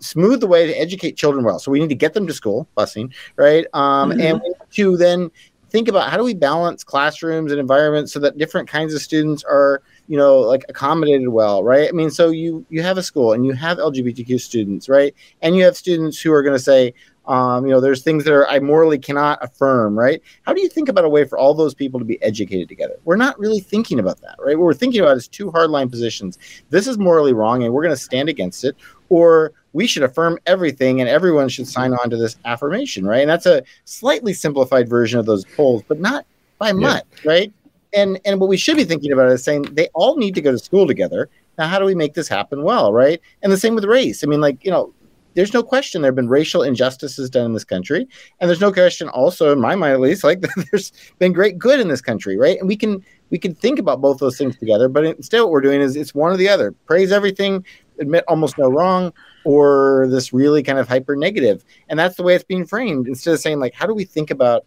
smooth 0.00 0.40
the 0.40 0.46
way 0.46 0.66
to 0.66 0.72
educate 0.74 1.16
children 1.16 1.44
well. 1.44 1.58
So 1.58 1.70
we 1.70 1.80
need 1.80 1.88
to 1.88 1.94
get 1.94 2.12
them 2.12 2.26
to 2.26 2.32
school, 2.34 2.68
busing, 2.76 3.12
right? 3.36 3.66
Um, 3.72 4.10
mm-hmm. 4.10 4.20
and 4.20 4.42
to 4.72 4.96
then 4.96 5.30
think 5.70 5.88
about 5.88 6.10
how 6.10 6.18
do 6.18 6.24
we 6.24 6.34
balance 6.34 6.84
classrooms 6.84 7.50
and 7.50 7.58
environments 7.58 8.12
so 8.12 8.18
that 8.20 8.36
different 8.36 8.68
kinds 8.68 8.92
of 8.94 9.00
students 9.00 9.42
are 9.44 9.82
you 10.08 10.16
know 10.16 10.40
like 10.40 10.64
accommodated 10.68 11.28
well 11.28 11.62
right? 11.62 11.88
I 11.88 11.92
mean 11.92 12.10
so 12.10 12.30
you 12.30 12.64
you 12.70 12.82
have 12.82 12.98
a 12.98 13.02
school 13.02 13.32
and 13.32 13.46
you 13.46 13.52
have 13.52 13.78
lgbtq 13.78 14.40
students 14.40 14.88
right? 14.88 15.14
And 15.42 15.56
you 15.56 15.64
have 15.64 15.76
students 15.76 16.20
who 16.20 16.32
are 16.32 16.42
going 16.42 16.56
to 16.56 16.62
say 16.62 16.94
um, 17.26 17.64
you 17.64 17.72
know 17.72 17.80
there's 17.80 18.02
things 18.02 18.24
that 18.24 18.32
are 18.32 18.48
i 18.48 18.58
morally 18.58 18.98
cannot 18.98 19.38
affirm 19.42 19.96
right? 19.96 20.20
How 20.42 20.52
do 20.52 20.60
you 20.60 20.68
think 20.68 20.88
about 20.88 21.04
a 21.04 21.08
way 21.08 21.24
for 21.24 21.38
all 21.38 21.54
those 21.54 21.74
people 21.74 22.00
to 22.00 22.04
be 22.04 22.20
educated 22.22 22.68
together? 22.68 22.96
We're 23.04 23.16
not 23.16 23.38
really 23.38 23.60
thinking 23.60 23.98
about 24.00 24.20
that 24.22 24.36
right? 24.38 24.58
What 24.58 24.64
we're 24.64 24.74
thinking 24.74 25.00
about 25.00 25.16
is 25.16 25.28
two 25.28 25.50
hardline 25.50 25.90
positions. 25.90 26.38
This 26.70 26.86
is 26.86 26.98
morally 26.98 27.32
wrong 27.32 27.62
and 27.62 27.72
we're 27.72 27.82
going 27.82 27.94
to 27.94 28.00
stand 28.00 28.28
against 28.28 28.64
it 28.64 28.76
or 29.08 29.52
we 29.72 29.86
should 29.86 30.02
affirm 30.02 30.38
everything 30.46 31.00
and 31.00 31.08
everyone 31.08 31.48
should 31.48 31.68
sign 31.68 31.94
on 31.94 32.10
to 32.10 32.16
this 32.16 32.36
affirmation 32.44 33.06
right? 33.06 33.20
And 33.20 33.30
that's 33.30 33.46
a 33.46 33.62
slightly 33.84 34.34
simplified 34.34 34.88
version 34.88 35.20
of 35.20 35.26
those 35.26 35.44
polls 35.56 35.82
but 35.86 36.00
not 36.00 36.26
by 36.58 36.72
much 36.72 37.04
right 37.24 37.52
and 37.94 38.20
and 38.24 38.40
what 38.40 38.48
we 38.48 38.56
should 38.56 38.76
be 38.76 38.84
thinking 38.84 39.12
about 39.12 39.30
is 39.30 39.44
saying 39.44 39.62
they 39.72 39.88
all 39.94 40.16
need 40.16 40.34
to 40.34 40.40
go 40.40 40.52
to 40.52 40.58
school 40.58 40.86
together. 40.86 41.28
Now, 41.58 41.68
how 41.68 41.78
do 41.78 41.84
we 41.84 41.94
make 41.94 42.14
this 42.14 42.28
happen 42.28 42.62
well, 42.62 42.92
right? 42.92 43.20
And 43.42 43.52
the 43.52 43.58
same 43.58 43.74
with 43.74 43.84
race. 43.84 44.24
I 44.24 44.26
mean, 44.26 44.40
like 44.40 44.64
you 44.64 44.70
know, 44.70 44.92
there's 45.34 45.54
no 45.54 45.62
question 45.62 46.02
there 46.02 46.10
have 46.10 46.16
been 46.16 46.28
racial 46.28 46.62
injustices 46.62 47.30
done 47.30 47.46
in 47.46 47.52
this 47.52 47.64
country, 47.64 48.06
and 48.40 48.48
there's 48.48 48.60
no 48.60 48.72
question, 48.72 49.08
also 49.08 49.52
in 49.52 49.60
my 49.60 49.74
mind 49.74 49.94
at 49.94 50.00
least, 50.00 50.24
like 50.24 50.42
there's 50.70 50.92
been 51.18 51.32
great 51.32 51.58
good 51.58 51.80
in 51.80 51.88
this 51.88 52.00
country, 52.00 52.36
right? 52.36 52.58
And 52.58 52.68
we 52.68 52.76
can 52.76 53.04
we 53.30 53.38
can 53.38 53.54
think 53.54 53.78
about 53.78 54.00
both 54.00 54.18
those 54.18 54.36
things 54.36 54.56
together, 54.56 54.88
but 54.88 55.04
instead, 55.04 55.40
what 55.40 55.50
we're 55.50 55.60
doing 55.60 55.80
is 55.80 55.96
it's 55.96 56.14
one 56.14 56.32
or 56.32 56.36
the 56.36 56.48
other: 56.48 56.72
praise 56.86 57.12
everything, 57.12 57.64
admit 57.98 58.24
almost 58.28 58.58
no 58.58 58.68
wrong, 58.68 59.12
or 59.44 60.06
this 60.10 60.32
really 60.32 60.62
kind 60.62 60.78
of 60.78 60.88
hyper 60.88 61.16
negative. 61.16 61.64
And 61.88 61.98
that's 61.98 62.16
the 62.16 62.22
way 62.22 62.34
it's 62.34 62.44
being 62.44 62.66
framed. 62.66 63.06
Instead 63.08 63.34
of 63.34 63.40
saying 63.40 63.60
like, 63.60 63.74
how 63.74 63.86
do 63.86 63.94
we 63.94 64.04
think 64.04 64.30
about 64.30 64.66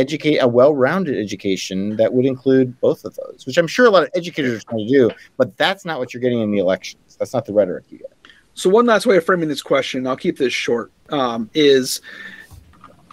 educate 0.00 0.38
a 0.38 0.48
well-rounded 0.48 1.16
education 1.16 1.96
that 1.96 2.12
would 2.12 2.26
include 2.26 2.78
both 2.80 3.04
of 3.04 3.14
those, 3.14 3.44
which 3.46 3.58
I'm 3.58 3.66
sure 3.66 3.86
a 3.86 3.90
lot 3.90 4.02
of 4.02 4.10
educators 4.14 4.62
are 4.62 4.66
trying 4.66 4.86
to 4.86 4.92
do, 4.92 5.10
but 5.36 5.56
that's 5.56 5.84
not 5.84 5.98
what 5.98 6.12
you're 6.12 6.20
getting 6.20 6.40
in 6.40 6.50
the 6.50 6.58
elections. 6.58 7.16
That's 7.18 7.34
not 7.34 7.44
the 7.44 7.52
rhetoric 7.52 7.84
you 7.90 7.98
get. 7.98 8.12
So 8.54 8.68
one 8.68 8.86
last 8.86 9.06
way 9.06 9.16
of 9.16 9.24
framing 9.24 9.48
this 9.48 9.62
question, 9.62 10.06
I'll 10.06 10.16
keep 10.16 10.36
this 10.36 10.52
short, 10.52 10.90
um, 11.10 11.48
is 11.54 12.00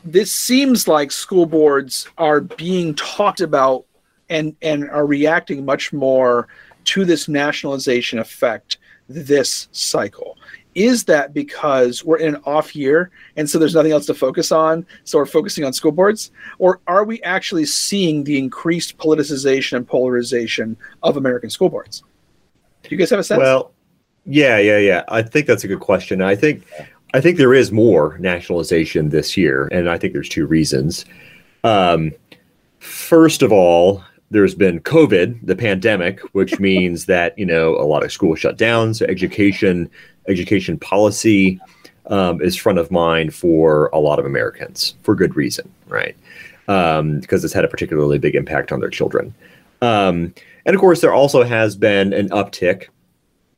this 0.04 0.32
seems 0.32 0.88
like 0.88 1.12
school 1.12 1.46
boards 1.46 2.08
are 2.18 2.42
being 2.42 2.96
talked 2.96 3.42
about 3.42 3.86
and 4.30 4.56
and 4.62 4.90
are 4.90 5.06
reacting 5.06 5.66
much 5.66 5.94
more 5.94 6.48
to 6.86 7.06
this 7.06 7.28
nationalization 7.28 8.20
effect 8.20 8.78
this 9.10 9.68
cycle 9.72 10.37
is 10.78 11.06
that 11.06 11.34
because 11.34 12.06
we're 12.06 12.20
in 12.20 12.36
an 12.36 12.42
off 12.46 12.76
year 12.76 13.10
and 13.36 13.50
so 13.50 13.58
there's 13.58 13.74
nothing 13.74 13.92
else 13.92 14.06
to 14.06 14.14
focus 14.14 14.52
on 14.52 14.86
so 15.06 15.18
we're 15.18 15.26
focusing 15.26 15.64
on 15.64 15.74
school 15.74 15.92
boards? 15.92 16.32
Or 16.60 16.80
are 16.88 17.04
we 17.04 17.22
actually 17.24 17.66
seeing 17.66 18.24
the 18.24 18.38
increased 18.38 18.98
politicization 19.00 19.78
and 19.78 19.88
polarization 19.88 20.78
of 21.02 21.18
american 21.18 21.50
school 21.50 21.70
boards? 21.70 22.04
Do 22.84 22.90
you 22.92 22.98
guys 22.98 23.10
have 23.10 23.20
a 23.20 23.24
sense? 23.24 23.40
Well 23.40 23.72
yeah 24.26 24.60
yeah 24.60 24.78
yeah. 24.78 25.04
I 25.08 25.24
think 25.24 25.48
that's 25.48 25.64
a 25.64 25.68
good 25.68 25.80
question. 25.80 26.22
I 26.22 26.36
think 26.36 26.64
i 27.14 27.20
think 27.22 27.38
there 27.38 27.54
is 27.54 27.72
more 27.72 28.18
nationalization 28.20 29.10
this 29.10 29.38
year 29.38 29.70
and 29.72 29.90
i 29.90 29.98
think 29.98 30.14
there's 30.14 30.30
two 30.30 30.46
reasons. 30.46 31.06
Um, 31.64 32.12
first 32.80 33.42
of 33.42 33.52
all 33.52 34.04
there's 34.30 34.56
been 34.56 34.80
COVID, 34.82 35.46
the 35.46 35.56
pandemic, 35.56 36.20
which 36.34 36.60
means 36.60 37.06
that 37.06 37.38
you 37.38 37.46
know 37.46 37.76
a 37.76 37.86
lot 37.86 38.04
of 38.04 38.12
schools 38.12 38.40
shut 38.40 38.58
down. 38.58 38.94
So 38.94 39.06
education, 39.06 39.90
education 40.28 40.78
policy 40.78 41.60
um, 42.08 42.42
is 42.42 42.56
front 42.56 42.80
of 42.80 42.92
mind 42.92 43.34
for 43.34 43.90
a 43.94 44.00
lot 44.00 44.20
of 44.20 44.26
Americans 44.26 44.96
for 45.04 45.16
good 45.16 45.36
reason, 45.36 45.72
right? 45.88 46.16
Um, 46.68 47.20
because 47.20 47.44
it's 47.44 47.54
had 47.54 47.66
a 47.66 47.70
particularly 47.70 48.18
big 48.18 48.36
impact 48.36 48.72
on 48.72 48.80
their 48.80 48.90
children. 48.90 49.34
Um, 49.82 50.34
and 50.66 50.76
of 50.76 50.82
course, 50.82 51.02
there 51.02 51.14
also 51.14 51.44
has 51.44 51.76
been 51.76 52.12
an 52.12 52.30
uptick 52.30 52.88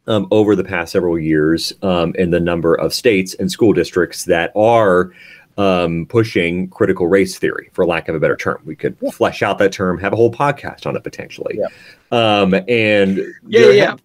um, 0.07 0.27
over 0.31 0.55
the 0.55 0.63
past 0.63 0.91
several 0.91 1.17
years 1.17 1.73
um, 1.81 2.13
in 2.15 2.31
the 2.31 2.39
number 2.39 2.75
of 2.75 2.93
states 2.93 3.33
and 3.35 3.51
school 3.51 3.73
districts 3.73 4.25
that 4.25 4.51
are 4.55 5.11
um, 5.59 6.05
pushing 6.05 6.69
critical 6.69 7.07
race 7.07 7.37
theory, 7.37 7.69
for 7.73 7.85
lack 7.85 8.07
of 8.07 8.15
a 8.15 8.19
better 8.19 8.37
term. 8.37 8.61
We 8.63 8.77
could 8.77 8.95
yeah. 9.01 9.11
flesh 9.11 9.43
out 9.43 9.57
that 9.57 9.73
term, 9.73 9.99
have 9.99 10.13
a 10.13 10.15
whole 10.15 10.31
podcast 10.31 10.87
on 10.87 10.95
it 10.95 11.03
potentially. 11.03 11.59
Yeah. 11.59 11.67
Um, 12.11 12.53
and 12.53 13.17
yeah, 13.45 13.69
yeah. 13.69 13.95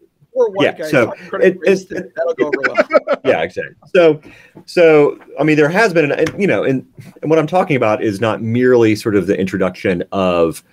yeah, 0.58 0.84
so 0.88 1.12
it, 1.34 1.56
it, 1.62 1.90
it, 1.92 2.14
that'll 2.16 2.34
go 2.34 2.46
over 2.48 2.60
well. 2.60 3.18
yeah, 3.24 3.42
exactly. 3.42 3.76
So, 3.94 4.20
so 4.66 5.16
I 5.38 5.44
mean, 5.44 5.56
there 5.56 5.68
has 5.68 5.94
been, 5.94 6.10
an, 6.10 6.40
you 6.40 6.48
know, 6.48 6.64
and, 6.64 6.84
and 7.22 7.30
what 7.30 7.38
I'm 7.38 7.46
talking 7.46 7.76
about 7.76 8.02
is 8.02 8.20
not 8.20 8.42
merely 8.42 8.96
sort 8.96 9.14
of 9.14 9.28
the 9.28 9.38
introduction 9.38 10.02
of 10.10 10.64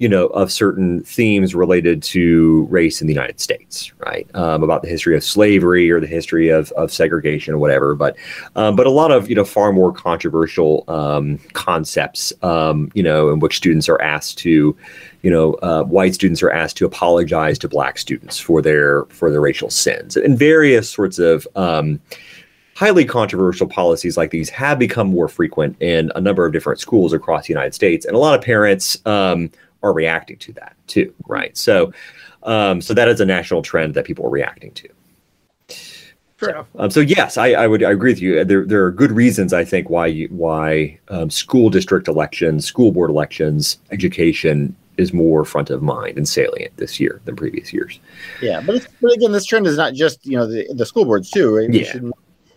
you 0.00 0.08
know, 0.08 0.28
of 0.28 0.50
certain 0.50 1.02
themes 1.04 1.54
related 1.54 2.02
to 2.02 2.66
race 2.70 3.02
in 3.02 3.06
the 3.06 3.12
United 3.12 3.38
States, 3.38 3.92
right? 3.98 4.26
Um, 4.34 4.62
about 4.62 4.80
the 4.80 4.88
history 4.88 5.14
of 5.14 5.22
slavery 5.22 5.90
or 5.90 6.00
the 6.00 6.06
history 6.06 6.48
of, 6.48 6.72
of 6.72 6.90
segregation 6.90 7.52
or 7.52 7.58
whatever, 7.58 7.94
but 7.94 8.16
um, 8.56 8.76
but 8.76 8.86
a 8.86 8.90
lot 8.90 9.12
of 9.12 9.28
you 9.28 9.36
know 9.36 9.44
far 9.44 9.74
more 9.74 9.92
controversial 9.92 10.84
um, 10.88 11.38
concepts, 11.52 12.32
um, 12.42 12.90
you 12.94 13.02
know, 13.02 13.28
in 13.28 13.40
which 13.40 13.58
students 13.58 13.90
are 13.90 14.00
asked 14.00 14.38
to, 14.38 14.74
you 15.20 15.30
know, 15.30 15.52
uh, 15.56 15.82
white 15.84 16.14
students 16.14 16.42
are 16.42 16.50
asked 16.50 16.78
to 16.78 16.86
apologize 16.86 17.58
to 17.58 17.68
black 17.68 17.98
students 17.98 18.40
for 18.40 18.62
their 18.62 19.04
for 19.10 19.30
their 19.30 19.42
racial 19.42 19.68
sins, 19.68 20.16
and 20.16 20.38
various 20.38 20.88
sorts 20.88 21.18
of 21.18 21.46
um, 21.56 22.00
highly 22.74 23.04
controversial 23.04 23.66
policies 23.66 24.16
like 24.16 24.30
these 24.30 24.48
have 24.48 24.78
become 24.78 25.08
more 25.08 25.28
frequent 25.28 25.76
in 25.82 26.10
a 26.14 26.20
number 26.22 26.46
of 26.46 26.54
different 26.54 26.80
schools 26.80 27.12
across 27.12 27.48
the 27.48 27.52
United 27.52 27.74
States, 27.74 28.06
and 28.06 28.16
a 28.16 28.18
lot 28.18 28.34
of 28.34 28.42
parents 28.42 28.96
um, 29.04 29.50
are 29.82 29.92
reacting 29.92 30.36
to 30.38 30.52
that 30.54 30.76
too, 30.86 31.12
right? 31.26 31.56
So, 31.56 31.92
um, 32.42 32.80
so 32.80 32.94
that 32.94 33.08
is 33.08 33.20
a 33.20 33.26
national 33.26 33.62
trend 33.62 33.94
that 33.94 34.04
people 34.04 34.26
are 34.26 34.30
reacting 34.30 34.72
to. 34.72 34.88
So, 36.38 36.66
um, 36.78 36.90
so 36.90 37.00
yes, 37.00 37.36
I, 37.36 37.48
I 37.48 37.66
would 37.66 37.82
I 37.82 37.90
agree 37.90 38.12
with 38.12 38.22
you. 38.22 38.42
There, 38.44 38.64
there 38.64 38.84
are 38.84 38.90
good 38.90 39.12
reasons 39.12 39.52
I 39.52 39.64
think 39.64 39.90
why 39.90 40.06
you, 40.06 40.28
why 40.28 40.98
um, 41.08 41.28
school 41.28 41.68
district 41.68 42.08
elections, 42.08 42.64
school 42.64 42.92
board 42.92 43.10
elections, 43.10 43.78
education 43.90 44.74
is 44.96 45.12
more 45.12 45.44
front 45.44 45.70
of 45.70 45.82
mind 45.82 46.16
and 46.16 46.28
salient 46.28 46.76
this 46.76 46.98
year 46.98 47.20
than 47.24 47.36
previous 47.36 47.72
years. 47.72 48.00
Yeah, 48.40 48.60
but, 48.60 48.86
but 49.00 49.12
again, 49.12 49.32
this 49.32 49.44
trend 49.44 49.66
is 49.66 49.76
not 49.76 49.94
just 49.94 50.24
you 50.26 50.36
know 50.36 50.46
the, 50.46 50.66
the 50.74 50.86
school 50.86 51.04
boards 51.04 51.30
too. 51.30 51.56
Right? 51.56 51.72
yeah. 51.72 51.84
Should, 51.84 52.12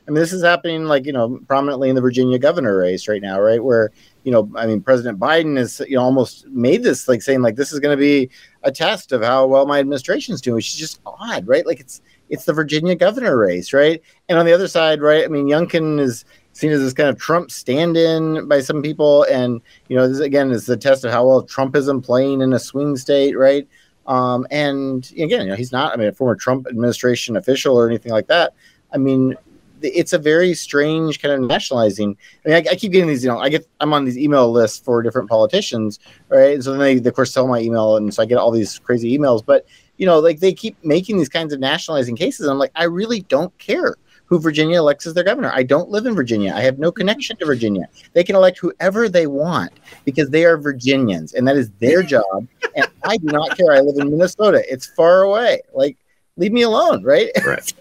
I 0.06 0.12
mean, 0.12 0.20
this 0.20 0.34
is 0.34 0.44
happening 0.44 0.86
like 0.86 1.06
you 1.06 1.14
know 1.14 1.40
prominently 1.48 1.90
in 1.90 1.96
the 1.96 2.02
Virginia 2.02 2.38
governor 2.38 2.78
race 2.78 3.08
right 3.08 3.22
now, 3.22 3.40
right? 3.40 3.64
Where 3.64 3.92
you 4.24 4.32
know, 4.32 4.50
I 4.56 4.66
mean, 4.66 4.82
President 4.82 5.20
Biden 5.20 5.58
has 5.58 5.82
you 5.88 5.96
know 5.96 6.04
almost 6.04 6.48
made 6.48 6.84
this 6.84 7.08
like 7.08 7.22
saying 7.22 7.42
like 7.42 7.56
this 7.56 7.72
is 7.72 7.80
going 7.80 7.98
to 7.98 8.02
be 8.02 8.30
a 8.64 8.72
test 8.72 9.12
of 9.12 9.22
how 9.22 9.46
well 9.48 9.66
my 9.66 9.80
administration's 9.80 10.42
doing, 10.42 10.56
which 10.56 10.70
is 10.70 10.76
just 10.76 11.00
odd, 11.06 11.48
right? 11.48 11.66
Like 11.66 11.80
it's 11.80 12.02
it's 12.30 12.46
the 12.46 12.54
Virginia 12.54 12.96
governor 12.96 13.38
race, 13.38 13.72
right? 13.72 14.02
And 14.28 14.38
on 14.38 14.46
the 14.46 14.54
other 14.54 14.68
side, 14.68 15.02
right? 15.02 15.24
I 15.24 15.28
mean, 15.28 15.46
Youngkin 15.46 16.00
is 16.00 16.26
seen 16.52 16.72
as 16.72 16.82
this 16.82 16.94
kind 16.94 17.10
of 17.10 17.18
Trump 17.18 17.50
stand-in 17.50 18.48
by 18.48 18.62
some 18.62 18.82
people, 18.82 19.24
and 19.24 19.62
you 19.88 19.96
know, 19.96 20.08
this 20.08 20.20
again 20.20 20.52
is 20.52 20.66
the 20.66 20.78
test 20.78 21.06
of 21.06 21.12
how 21.12 21.26
well 21.26 21.44
Trumpism 21.44 22.04
playing 22.04 22.42
in 22.42 22.52
a 22.52 22.60
swing 22.60 22.98
state, 22.98 23.38
right? 23.38 23.68
Um, 24.06 24.46
and 24.52 25.10
again, 25.18 25.44
you 25.44 25.50
know, 25.50 25.56
he's 25.56 25.72
not, 25.72 25.94
I 25.94 25.96
mean, 25.96 26.10
a 26.10 26.12
former 26.12 26.36
Trump 26.36 26.68
administration 26.68 27.38
official 27.38 27.78
or 27.78 27.88
anything 27.88 28.12
like 28.12 28.28
that. 28.28 28.54
I 28.92 28.98
mean, 28.98 29.36
it's 29.84 30.14
a 30.14 30.18
very 30.18 30.54
strange 30.54 31.22
kind 31.22 31.34
of 31.34 31.48
nationalizing. 31.48 32.18
I 32.46 32.50
mean, 32.50 32.56
I, 32.56 32.72
I, 32.72 32.76
keep 32.76 32.92
getting 32.92 33.08
these, 33.08 33.24
you 33.24 33.30
know, 33.30 33.40
I 33.40 33.50
get, 33.50 33.68
I'm 33.80 33.94
on 33.94 34.06
these 34.06 34.18
email 34.18 34.52
lists 34.52 34.80
for 34.80 35.02
different 35.02 35.30
politicians, 35.30 36.00
right? 36.30 36.56
And 36.56 36.64
so 36.64 36.72
then 36.72 36.80
they, 36.80 37.10
of 37.10 37.16
course, 37.16 37.34
sell 37.34 37.48
my 37.48 37.60
email, 37.60 37.98
and 37.98 38.14
so 38.14 38.24
I 38.24 38.26
get 38.26 38.38
all 38.38 38.52
these 38.52 38.80
crazy 38.80 39.18
emails. 39.18 39.46
But 39.46 39.66
you 39.98 40.06
know, 40.06 40.20
like 40.20 40.40
they 40.40 40.54
keep 40.54 40.84
making 40.84 41.18
these 41.18 41.30
kinds 41.30 41.54
of 41.54 41.60
nationalizing 41.60 42.16
cases. 42.16 42.48
I'm 42.48 42.58
like, 42.58 42.72
I 42.76 42.86
really 42.86 43.22
don't 43.22 43.56
care 43.60 43.96
who 44.26 44.40
Virginia 44.40 44.80
elects 44.80 45.06
as 45.06 45.14
their 45.14 45.24
governor. 45.24 45.52
I 45.54 45.64
don't 45.64 45.90
live 45.90 46.06
in 46.06 46.16
Virginia. 46.16 46.54
I 46.56 46.62
have 46.62 46.80
no 46.80 46.90
mm-hmm. 46.90 46.98
connection 46.98 47.38
to 47.38 47.46
Virginia. 47.46 47.88
They 48.14 48.24
can 48.24 48.36
elect 48.36 48.58
whoever 48.58 49.08
they 49.08 49.28
want 49.28 49.74
because 50.06 50.30
they 50.30 50.46
are 50.46 50.58
Virginians, 50.58 51.34
and 51.34 51.48
that 51.48 51.58
is 51.58 51.70
their 51.80 52.02
job. 52.14 52.48
and 52.76 52.88
I 53.04 53.18
do 53.18 53.28
not 53.28 53.56
care. 53.58 53.74
I 53.74 53.82
live 53.82 53.98
in 53.98 54.10
Minnesota. 54.10 54.64
It's 54.68 54.88
far 54.88 55.22
away. 55.22 55.62
Like, 55.74 55.98
leave 56.38 56.52
me 56.52 56.64
alone, 56.64 57.04
right? 57.04 57.30
Right. 57.46 57.74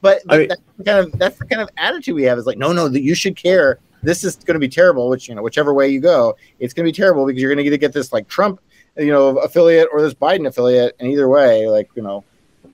But, 0.00 0.22
but 0.26 0.34
I 0.34 0.38
mean, 0.38 0.48
that's 0.48 0.62
kind 0.84 0.98
of 0.98 1.18
that's 1.18 1.38
the 1.38 1.44
kind 1.44 1.60
of 1.60 1.68
attitude 1.76 2.14
we 2.14 2.22
have 2.22 2.38
is 2.38 2.46
like, 2.46 2.56
no, 2.56 2.72
no, 2.72 2.86
that 2.86 3.02
you 3.02 3.16
should 3.16 3.34
care. 3.34 3.80
This 4.04 4.22
is 4.22 4.36
going 4.36 4.54
to 4.54 4.60
be 4.60 4.68
terrible. 4.68 5.08
Which 5.08 5.28
you 5.28 5.34
know, 5.34 5.42
whichever 5.42 5.74
way 5.74 5.88
you 5.88 6.00
go, 6.00 6.36
it's 6.60 6.72
going 6.72 6.86
to 6.86 6.92
be 6.92 6.94
terrible 6.94 7.26
because 7.26 7.42
you're 7.42 7.50
going 7.50 7.58
to 7.58 7.64
get 7.64 7.70
to 7.70 7.78
get 7.78 7.92
this 7.92 8.12
like 8.12 8.28
Trump, 8.28 8.60
you 8.96 9.10
know, 9.10 9.38
affiliate 9.38 9.88
or 9.92 10.00
this 10.00 10.14
Biden 10.14 10.46
affiliate, 10.46 10.94
and 11.00 11.10
either 11.10 11.28
way, 11.28 11.68
like 11.68 11.90
you 11.96 12.02
know, 12.02 12.22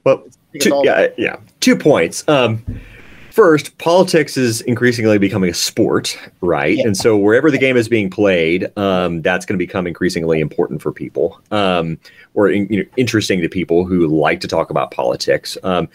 well, 0.05 0.23
two, 0.61 0.83
yeah, 0.85 1.09
yeah, 1.17 1.37
two 1.61 1.77
points. 1.77 2.29
Um, 2.29 2.63
First, 3.35 3.77
politics 3.79 4.37
is 4.37 4.61
increasingly 4.61 5.19
becoming 5.19 5.51
a 5.51 5.55
sport, 5.55 6.17
right? 6.41 6.77
Yeah. 6.77 6.87
And 6.87 6.97
so 6.97 7.17
wherever 7.17 7.51
the 7.51 7.59
game 7.59 7.77
is 7.77 7.89
being 7.89 8.09
played, 8.09 8.71
um, 8.79 9.23
that's 9.23 9.45
going 9.45 9.59
to 9.59 9.59
become 9.59 9.89
increasingly 9.89 10.39
important 10.39 10.81
for 10.81 10.93
people, 10.93 11.41
um, 11.51 11.99
or 12.35 12.49
in, 12.49 12.69
you 12.69 12.85
know, 12.85 12.89
interesting 12.97 13.41
to 13.41 13.49
people 13.49 13.87
who 13.87 14.07
like 14.07 14.39
to 14.39 14.47
talk 14.47 14.71
about 14.71 14.93
politics. 14.93 15.59
Um, 15.65 15.89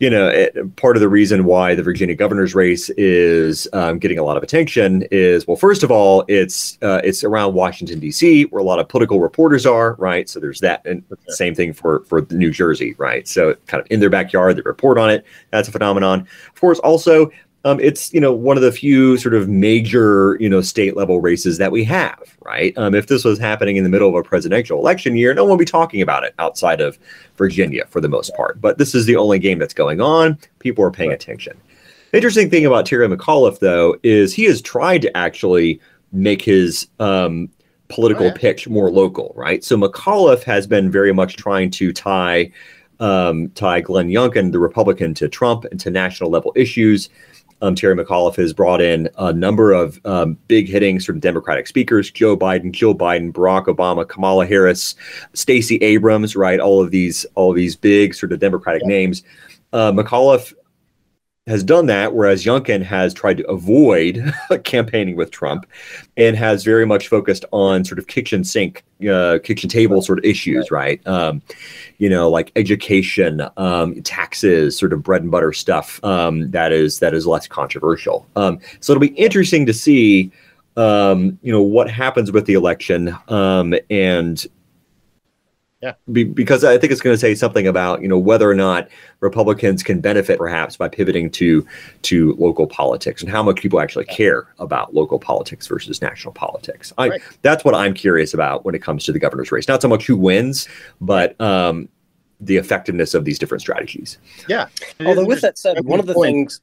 you 0.00 0.08
know, 0.08 0.28
it, 0.28 0.76
part 0.76 0.96
of 0.96 1.00
the 1.00 1.10
reason 1.10 1.44
why 1.44 1.74
the 1.74 1.82
Virginia 1.82 2.14
governor's 2.14 2.54
race 2.54 2.88
is 2.96 3.68
um, 3.74 3.98
getting 3.98 4.18
a 4.18 4.24
lot 4.24 4.38
of 4.38 4.42
attention 4.42 5.06
is, 5.10 5.46
well, 5.46 5.58
first 5.58 5.82
of 5.82 5.90
all, 5.90 6.24
it's 6.26 6.78
uh, 6.80 7.02
it's 7.04 7.22
around 7.22 7.52
Washington 7.52 8.00
D.C., 8.00 8.44
where 8.44 8.60
a 8.60 8.64
lot 8.64 8.78
of 8.78 8.88
political 8.88 9.20
reporters 9.20 9.66
are, 9.66 9.94
right? 9.98 10.26
So 10.26 10.40
there's 10.40 10.60
that, 10.60 10.84
and 10.86 11.04
okay. 11.12 11.22
same 11.28 11.54
thing 11.54 11.74
for 11.74 12.00
for 12.04 12.26
New 12.30 12.50
Jersey, 12.50 12.94
right? 12.96 13.28
So 13.28 13.54
kind 13.66 13.82
of 13.82 13.86
in 13.90 14.00
their 14.00 14.08
backyard, 14.08 14.56
they 14.56 14.62
report 14.62 14.96
on 14.96 15.10
it. 15.10 15.26
That's 15.50 15.68
a 15.68 15.72
phenomenon. 15.72 16.26
Of 16.48 16.58
course, 16.58 16.78
also 16.78 17.30
um, 17.64 17.78
it's 17.80 18.12
you 18.14 18.20
know 18.20 18.32
one 18.32 18.56
of 18.56 18.62
the 18.62 18.72
few 18.72 19.16
sort 19.16 19.34
of 19.34 19.48
major 19.48 20.36
you 20.40 20.48
know 20.48 20.60
state 20.60 20.96
level 20.96 21.20
races 21.20 21.58
that 21.58 21.72
we 21.72 21.84
have, 21.84 22.36
right? 22.40 22.76
Um, 22.78 22.94
if 22.94 23.08
this 23.08 23.24
was 23.24 23.38
happening 23.38 23.76
in 23.76 23.84
the 23.84 23.90
middle 23.90 24.08
of 24.08 24.14
a 24.14 24.22
presidential 24.22 24.78
election 24.78 25.16
year, 25.16 25.34
no 25.34 25.44
one 25.44 25.52
would 25.52 25.58
be 25.58 25.64
talking 25.64 26.00
about 26.00 26.24
it 26.24 26.34
outside 26.38 26.80
of 26.80 26.98
Virginia 27.36 27.84
for 27.86 28.00
the 28.00 28.08
most 28.08 28.34
part. 28.34 28.60
But 28.60 28.78
this 28.78 28.94
is 28.94 29.06
the 29.06 29.16
only 29.16 29.38
game 29.38 29.58
that's 29.58 29.74
going 29.74 30.00
on. 30.00 30.38
People 30.58 30.84
are 30.84 30.90
paying 30.90 31.10
right. 31.10 31.20
attention. 31.20 31.60
Interesting 32.12 32.50
thing 32.50 32.66
about 32.66 32.86
Terry 32.86 33.06
McAuliffe, 33.06 33.60
though, 33.60 33.96
is 34.02 34.34
he 34.34 34.44
has 34.44 34.60
tried 34.60 35.02
to 35.02 35.16
actually 35.16 35.80
make 36.12 36.42
his 36.42 36.88
um, 36.98 37.48
political 37.88 38.24
oh, 38.24 38.28
yeah. 38.28 38.34
pitch 38.36 38.68
more 38.68 38.90
local, 38.90 39.32
right? 39.36 39.62
So 39.62 39.76
McAuliffe 39.76 40.42
has 40.44 40.66
been 40.66 40.90
very 40.90 41.12
much 41.12 41.36
trying 41.36 41.70
to 41.72 41.92
tie 41.92 42.50
um, 43.00 43.48
tie 43.50 43.80
Glenn 43.80 44.08
Youngkin, 44.08 44.52
the 44.52 44.58
Republican, 44.58 45.14
to 45.14 45.28
Trump 45.28 45.64
and 45.64 45.80
to 45.80 45.90
national 45.90 46.30
level 46.30 46.52
issues. 46.54 47.08
Um, 47.62 47.74
Terry 47.74 47.94
McAuliffe 47.94 48.36
has 48.36 48.52
brought 48.52 48.80
in 48.80 49.08
a 49.18 49.32
number 49.32 49.72
of 49.72 50.00
um, 50.04 50.38
big 50.48 50.68
hitting 50.68 51.00
sort 51.00 51.16
of 51.16 51.22
Democratic 51.22 51.66
speakers: 51.66 52.10
Joe 52.10 52.36
Biden, 52.36 52.72
Jill 52.72 52.94
Biden, 52.94 53.32
Barack 53.32 53.66
Obama, 53.66 54.08
Kamala 54.08 54.46
Harris, 54.46 54.94
Stacey 55.34 55.76
Abrams. 55.76 56.36
Right, 56.36 56.60
all 56.60 56.82
of 56.82 56.90
these, 56.90 57.26
all 57.34 57.50
of 57.50 57.56
these 57.56 57.76
big 57.76 58.14
sort 58.14 58.32
of 58.32 58.38
Democratic 58.40 58.82
yeah. 58.82 58.88
names. 58.88 59.22
Uh, 59.72 59.92
McAuliffe 59.92 60.52
has 61.50 61.64
done 61.64 61.86
that, 61.86 62.14
whereas 62.14 62.44
Youngkin 62.44 62.80
has 62.82 63.12
tried 63.12 63.36
to 63.38 63.46
avoid 63.48 64.32
campaigning 64.64 65.16
with 65.16 65.32
Trump 65.32 65.66
and 66.16 66.36
has 66.36 66.62
very 66.62 66.86
much 66.86 67.08
focused 67.08 67.44
on 67.50 67.84
sort 67.84 67.98
of 67.98 68.06
kitchen 68.06 68.44
sink, 68.44 68.84
uh, 69.10 69.40
kitchen 69.42 69.68
table 69.68 70.00
sort 70.00 70.20
of 70.20 70.24
issues, 70.24 70.70
right? 70.70 71.04
Um, 71.08 71.42
you 71.98 72.08
know, 72.08 72.30
like 72.30 72.52
education, 72.54 73.42
um, 73.56 74.00
taxes, 74.02 74.78
sort 74.78 74.92
of 74.92 75.02
bread 75.02 75.22
and 75.22 75.30
butter 75.30 75.52
stuff 75.52 76.02
um, 76.04 76.50
that 76.52 76.70
is 76.70 77.00
that 77.00 77.14
is 77.14 77.26
less 77.26 77.48
controversial. 77.48 78.26
Um, 78.36 78.60
so 78.78 78.92
it'll 78.92 79.00
be 79.00 79.08
interesting 79.08 79.66
to 79.66 79.74
see, 79.74 80.30
um, 80.76 81.36
you 81.42 81.52
know, 81.52 81.62
what 81.62 81.90
happens 81.90 82.30
with 82.30 82.46
the 82.46 82.54
election 82.54 83.16
um, 83.26 83.74
and 83.90 84.46
Yeah. 85.82 85.94
Be, 86.12 86.24
because 86.24 86.62
I 86.62 86.76
think 86.76 86.92
it's 86.92 87.00
going 87.00 87.14
to 87.14 87.18
say 87.18 87.34
something 87.34 87.66
about 87.66 88.02
you 88.02 88.08
know 88.08 88.18
whether 88.18 88.50
or 88.50 88.54
not 88.54 88.88
Republicans 89.20 89.82
can 89.82 90.00
benefit 90.00 90.38
perhaps 90.38 90.76
by 90.76 90.88
pivoting 90.88 91.30
to 91.30 91.66
to 92.02 92.34
local 92.34 92.66
politics 92.66 93.22
and 93.22 93.30
how 93.30 93.42
much 93.42 93.60
people 93.60 93.80
actually 93.80 94.04
care 94.04 94.46
about 94.58 94.94
local 94.94 95.18
politics 95.18 95.66
versus 95.66 96.02
national 96.02 96.34
politics. 96.34 96.92
I, 96.98 97.08
right. 97.08 97.22
That's 97.40 97.64
what 97.64 97.74
I'm 97.74 97.94
curious 97.94 98.34
about 98.34 98.64
when 98.64 98.74
it 98.74 98.82
comes 98.82 99.04
to 99.04 99.12
the 99.12 99.18
governor's 99.18 99.50
race. 99.50 99.68
Not 99.68 99.80
so 99.80 99.88
much 99.88 100.06
who 100.06 100.18
wins, 100.18 100.68
but 101.00 101.40
um, 101.40 101.88
the 102.40 102.58
effectiveness 102.58 103.14
of 103.14 103.24
these 103.24 103.38
different 103.38 103.62
strategies. 103.62 104.18
Yeah. 104.48 104.68
Although 105.04 105.24
with 105.24 105.40
that 105.40 105.56
said, 105.56 105.82
one 105.84 105.98
of 105.98 106.06
the 106.06 106.14
point. 106.14 106.28
things. 106.28 106.60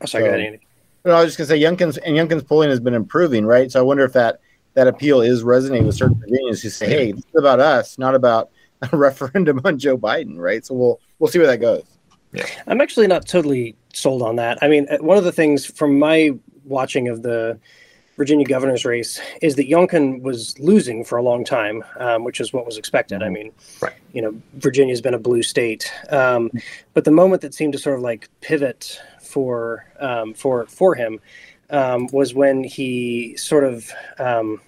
Oh, 0.00 0.06
sorry, 0.06 0.24
so, 0.24 0.28
go 0.30 0.34
ahead, 0.34 0.46
Andy. 0.46 0.60
No, 1.04 1.12
I 1.12 1.22
was 1.22 1.36
just 1.36 1.38
going 1.38 1.48
to 1.48 1.54
say 1.54 1.86
Youngkin's 1.86 1.98
and 1.98 2.16
Youngkin's 2.16 2.42
polling 2.42 2.70
has 2.70 2.80
been 2.80 2.94
improving, 2.94 3.46
right? 3.46 3.70
So 3.70 3.78
I 3.78 3.82
wonder 3.84 4.04
if 4.04 4.12
that 4.14 4.40
that 4.76 4.86
appeal 4.86 5.22
is 5.22 5.42
resonating 5.42 5.86
with 5.86 5.96
certain 5.96 6.20
Virginians 6.20 6.62
who 6.62 6.68
say, 6.68 6.86
"Hey, 6.86 7.12
this 7.12 7.24
is 7.24 7.34
about 7.38 7.58
us, 7.58 7.98
not 7.98 8.14
about 8.14 8.50
a 8.82 8.96
referendum 8.96 9.60
on 9.64 9.78
Joe 9.78 9.98
Biden," 9.98 10.38
right? 10.38 10.64
So 10.64 10.74
we'll 10.74 11.00
we'll 11.18 11.30
see 11.30 11.38
where 11.38 11.48
that 11.48 11.58
goes. 11.58 11.82
Yeah. 12.32 12.46
I'm 12.66 12.80
actually 12.80 13.06
not 13.06 13.26
totally 13.26 13.74
sold 13.94 14.22
on 14.22 14.36
that. 14.36 14.58
I 14.62 14.68
mean, 14.68 14.86
uh, 14.90 14.98
one 14.98 15.16
of 15.16 15.24
the 15.24 15.32
things 15.32 15.64
from 15.64 15.98
my 15.98 16.32
watching 16.64 17.08
of 17.08 17.22
the 17.22 17.58
Virginia 18.18 18.46
governor's 18.46 18.84
race 18.84 19.18
is 19.40 19.56
that 19.56 19.68
Youngkin 19.68 20.20
was 20.20 20.58
losing 20.58 21.04
for 21.04 21.16
a 21.16 21.22
long 21.22 21.42
time, 21.42 21.82
um, 21.98 22.24
which 22.24 22.40
is 22.40 22.52
what 22.52 22.66
was 22.66 22.76
expected. 22.76 23.22
I 23.22 23.30
mean, 23.30 23.52
right. 23.80 23.94
you 24.12 24.20
know, 24.20 24.34
Virginia's 24.54 25.00
been 25.00 25.14
a 25.14 25.18
blue 25.18 25.42
state, 25.42 25.90
um, 26.10 26.50
but 26.92 27.04
the 27.04 27.10
moment 27.10 27.40
that 27.42 27.54
seemed 27.54 27.72
to 27.72 27.78
sort 27.78 27.96
of 27.96 28.02
like 28.02 28.28
pivot 28.42 29.00
for 29.22 29.86
um, 30.00 30.34
for 30.34 30.66
for 30.66 30.94
him 30.94 31.18
um, 31.70 32.08
was 32.12 32.34
when 32.34 32.64
he 32.64 33.36
sort 33.36 33.64
of 33.64 33.90
um, 34.18 34.60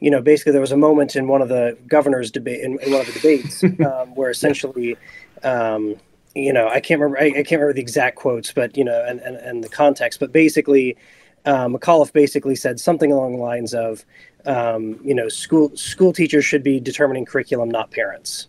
you 0.00 0.10
know, 0.10 0.20
basically 0.20 0.52
there 0.52 0.60
was 0.60 0.72
a 0.72 0.76
moment 0.76 1.14
in 1.14 1.28
one 1.28 1.42
of 1.42 1.48
the 1.48 1.76
governor's 1.86 2.30
debate 2.30 2.60
in, 2.62 2.78
in 2.80 2.90
one 2.90 3.00
of 3.00 3.06
the 3.06 3.12
debates 3.12 3.62
um, 3.86 4.14
where 4.14 4.30
essentially, 4.30 4.96
um, 5.42 5.96
you 6.34 6.52
know, 6.52 6.68
I 6.68 6.80
can't 6.80 7.00
remember, 7.00 7.18
I, 7.18 7.26
I, 7.26 7.32
can't 7.42 7.52
remember 7.52 7.74
the 7.74 7.80
exact 7.80 8.16
quotes, 8.16 8.52
but 8.52 8.76
you 8.76 8.84
know, 8.84 9.04
and 9.06 9.20
and, 9.20 9.36
and 9.36 9.64
the 9.64 9.68
context, 9.68 10.20
but 10.20 10.32
basically, 10.32 10.96
uh, 11.44 11.66
McAuliffe 11.66 12.12
basically 12.12 12.56
said 12.56 12.80
something 12.80 13.12
along 13.12 13.32
the 13.32 13.42
lines 13.42 13.74
of, 13.74 14.04
um, 14.46 14.98
you 15.02 15.14
know, 15.14 15.28
school 15.28 15.74
school 15.76 16.12
teachers 16.12 16.44
should 16.44 16.62
be 16.62 16.80
determining 16.80 17.24
curriculum, 17.24 17.70
not 17.70 17.90
parents. 17.90 18.48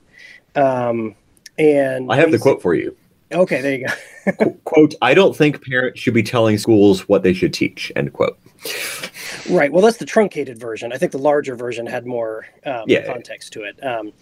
Um, 0.56 1.16
and 1.58 2.12
I 2.12 2.16
have 2.18 2.32
the 2.32 2.40
quote 2.40 2.62
for 2.62 2.74
you. 2.74 2.96
Okay, 3.32 3.62
there 3.62 3.76
you 3.76 3.88
go. 3.88 4.52
quote: 4.66 4.94
I 5.02 5.14
don't 5.14 5.36
think 5.36 5.66
parents 5.66 6.00
should 6.00 6.14
be 6.14 6.24
telling 6.24 6.58
schools 6.58 7.08
what 7.08 7.24
they 7.24 7.34
should 7.34 7.54
teach. 7.54 7.92
End 7.96 8.12
quote. 8.14 8.38
Right. 9.50 9.72
Well, 9.72 9.84
that's 9.84 9.98
the 9.98 10.06
truncated 10.06 10.60
version. 10.60 10.94
I 10.94 10.98
think 10.98 11.12
the 11.12 11.18
larger 11.18 11.56
version 11.56 11.86
had 11.86 12.06
more 12.06 12.46
um, 12.66 12.84
yeah, 12.88 13.06
context 13.06 13.54
to 13.54 13.64
it. 13.64 13.84
Um, 13.84 14.14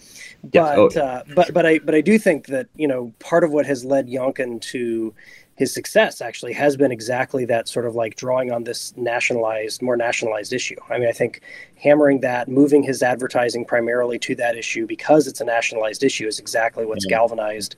but 0.44 0.52
yeah. 0.54 0.76
oh, 0.76 0.88
uh, 0.88 1.24
but 1.36 1.54
but 1.54 1.66
I 1.66 1.80
but 1.80 1.94
I 1.94 2.02
do 2.02 2.18
think 2.18 2.48
that 2.48 2.68
you 2.76 2.88
know 2.88 3.14
part 3.20 3.44
of 3.44 3.52
what 3.52 3.66
has 3.66 3.84
led 3.84 4.08
Youngkin 4.08 4.62
to 4.62 5.14
his 5.60 5.74
success 5.74 6.22
actually 6.22 6.54
has 6.54 6.78
been 6.78 6.90
exactly 6.90 7.44
that 7.44 7.68
sort 7.68 7.86
of 7.86 7.94
like 7.94 8.16
drawing 8.16 8.50
on 8.50 8.64
this 8.64 8.96
nationalized, 8.96 9.82
more 9.82 9.98
nationalized 9.98 10.54
issue. 10.54 10.78
I 10.90 10.98
mean, 10.98 11.10
I 11.10 11.12
think 11.12 11.42
hammering 11.76 12.22
that, 12.22 12.48
moving 12.48 12.82
his 12.82 13.04
advertising 13.04 13.66
primarily 13.66 14.18
to 14.20 14.36
that 14.36 14.56
issue 14.56 14.88
because 14.88 15.28
it's 15.28 15.42
a 15.42 15.44
nationalized 15.44 16.02
issue 16.02 16.28
is 16.28 16.40
exactly 16.40 16.86
what's 16.86 17.06
galvanized 17.06 17.76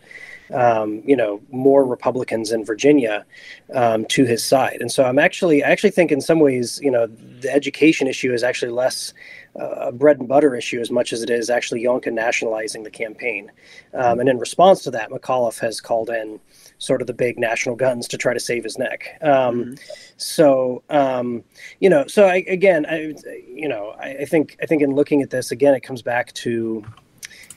um, 0.53 1.01
you 1.05 1.15
know, 1.15 1.41
more 1.49 1.85
Republicans 1.85 2.51
in 2.51 2.65
Virginia 2.65 3.25
um, 3.73 4.05
to 4.05 4.25
his 4.25 4.43
side. 4.43 4.77
And 4.79 4.91
so 4.91 5.03
I'm 5.03 5.19
actually, 5.19 5.63
I 5.63 5.69
actually 5.69 5.91
think 5.91 6.11
in 6.11 6.21
some 6.21 6.39
ways, 6.39 6.79
you 6.83 6.91
know, 6.91 7.07
the 7.07 7.53
education 7.53 8.07
issue 8.07 8.33
is 8.33 8.43
actually 8.43 8.71
less 8.71 9.13
uh, 9.59 9.87
a 9.87 9.91
bread 9.91 10.19
and 10.19 10.27
butter 10.27 10.55
issue 10.55 10.79
as 10.79 10.91
much 10.91 11.13
as 11.13 11.21
it 11.21 11.29
is 11.29 11.49
actually 11.49 11.83
Youngkin 11.83 12.13
nationalizing 12.13 12.83
the 12.83 12.91
campaign. 12.91 13.51
Um, 13.93 14.19
and 14.19 14.29
in 14.29 14.39
response 14.39 14.83
to 14.83 14.91
that, 14.91 15.09
McAuliffe 15.09 15.59
has 15.59 15.81
called 15.81 16.09
in 16.09 16.39
sort 16.81 16.99
of 16.99 17.05
the 17.05 17.13
big 17.13 17.37
national 17.37 17.75
guns 17.75 18.07
to 18.07 18.17
try 18.17 18.33
to 18.33 18.39
save 18.39 18.63
his 18.63 18.75
neck. 18.79 19.19
Um, 19.21 19.29
mm-hmm. 19.29 19.73
So, 20.17 20.81
um, 20.89 21.43
you 21.79 21.91
know, 21.91 22.07
so 22.07 22.25
I, 22.25 22.37
again, 22.47 22.87
I, 22.87 23.13
you 23.47 23.69
know, 23.69 23.93
I, 23.99 24.21
I, 24.21 24.25
think 24.25 24.57
I 24.63 24.65
think 24.65 24.81
in 24.81 24.95
looking 24.95 25.21
at 25.21 25.29
this 25.29 25.51
again, 25.51 25.75
it 25.75 25.81
comes 25.81 26.01
back 26.01 26.33
to 26.33 26.83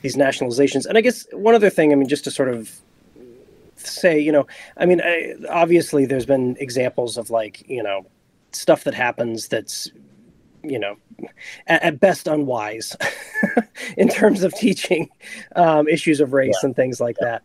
these 0.03 0.15
nationalizations. 0.15 0.85
And 0.85 0.99
I 0.99 1.01
guess 1.01 1.27
one 1.33 1.55
other 1.55 1.71
thing, 1.71 1.91
I 1.91 1.95
mean, 1.95 2.07
just 2.07 2.25
to 2.25 2.31
sort 2.31 2.51
of 2.51 2.71
say, 3.77 4.21
you 4.21 4.31
know, 4.31 4.47
I 4.77 4.85
mean, 4.85 5.01
I, 5.03 5.37
obviously 5.49 6.05
there's 6.05 6.27
been 6.27 6.59
examples 6.61 7.17
of 7.17 7.31
like, 7.31 7.67
you 7.67 7.83
know, 7.83 8.05
stuff 8.53 8.85
that 8.85 8.93
happens 8.93 9.49
that's, 9.49 9.91
you 10.63 10.79
know, 10.79 10.97
at, 11.67 11.83
at 11.83 11.99
best 11.99 12.27
unwise 12.27 12.95
in 13.97 14.09
terms 14.09 14.43
of 14.43 14.53
teaching 14.53 15.09
um, 15.57 15.89
issues 15.89 16.21
of 16.21 16.35
race 16.35 16.59
yeah. 16.63 16.67
and 16.67 16.77
things 16.77 17.01
like 17.01 17.17
yeah. 17.23 17.27
that. 17.27 17.43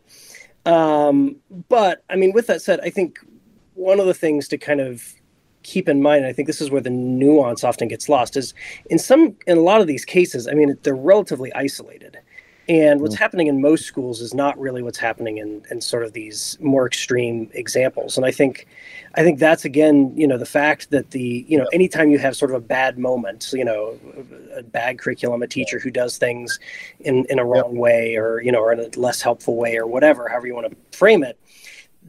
Um, 0.66 1.38
but 1.70 2.04
I 2.10 2.16
mean, 2.16 2.34
with 2.34 2.48
that 2.48 2.62
said, 2.62 2.80
I 2.82 2.90
think 2.90 3.20
one 3.76 4.00
of 4.00 4.06
the 4.06 4.14
things 4.14 4.48
to 4.50 4.58
kind 4.58 4.82
of 4.82 5.14
keep 5.64 5.90
in 5.90 6.02
mind, 6.02 6.26
I 6.26 6.34
think 6.34 6.48
this 6.48 6.62
is 6.62 6.72
where 6.72 6.82
the 6.82 6.90
nuance 6.90 7.64
often 7.64 7.88
gets 7.88 8.10
lost, 8.10 8.38
is 8.38 8.54
in 8.90 9.00
some, 9.00 9.36
in 9.48 9.58
a 9.58 9.62
lot 9.62 9.82
of 9.82 9.88
these 9.88 10.06
cases, 10.06 10.48
I 10.48 10.54
mean, 10.54 10.78
they're 10.84 10.96
relatively 10.96 11.54
isolated. 11.54 12.18
And 12.70 13.02
what's 13.02 13.16
mm. 13.16 13.20
happening 13.20 13.48
in 13.48 13.60
most 13.60 13.86
schools 13.86 14.22
is 14.22 14.36
not 14.36 14.58
really 14.60 14.84
what's 14.84 15.00
happening 15.00 15.40
in, 15.40 15.64
in 15.72 15.82
sort 15.82 16.04
of 16.04 16.14
these 16.14 16.56
more 16.62 16.86
extreme 16.86 17.50
examples. 17.54 18.16
And 18.16 18.28
I 18.28 18.32
think, 18.32 18.68
I 19.16 19.24
think 19.24 19.40
that's 19.40 19.66
again, 19.66 20.14
you 20.16 20.28
know, 20.28 20.38
the 20.38 20.46
fact 20.46 20.92
that 20.92 21.10
the, 21.10 21.46
you 21.48 21.58
know, 21.58 21.66
anytime 21.74 22.12
you 22.12 22.20
have 22.20 22.36
sort 22.36 22.52
of 22.52 22.58
a 22.58 22.62
bad 22.62 23.00
moment, 23.00 23.52
you 23.54 23.66
know, 23.66 23.98
a 24.56 24.62
bad 24.62 25.00
curriculum, 25.00 25.42
a 25.42 25.48
teacher 25.48 25.80
who 25.80 25.90
does 25.90 26.20
things 26.20 26.60
in, 27.00 27.26
in 27.26 27.40
a 27.40 27.44
wrong 27.44 27.76
way 27.76 28.16
or, 28.16 28.40
you 28.40 28.52
know, 28.52 28.60
or 28.60 28.72
in 28.72 28.80
a 28.80 29.00
less 29.00 29.20
helpful 29.20 29.56
way 29.56 29.76
or 29.76 29.88
whatever, 29.88 30.30
however 30.30 30.46
you 30.46 30.54
want 30.54 30.70
to 30.70 30.98
frame 30.98 31.24
it, 31.24 31.40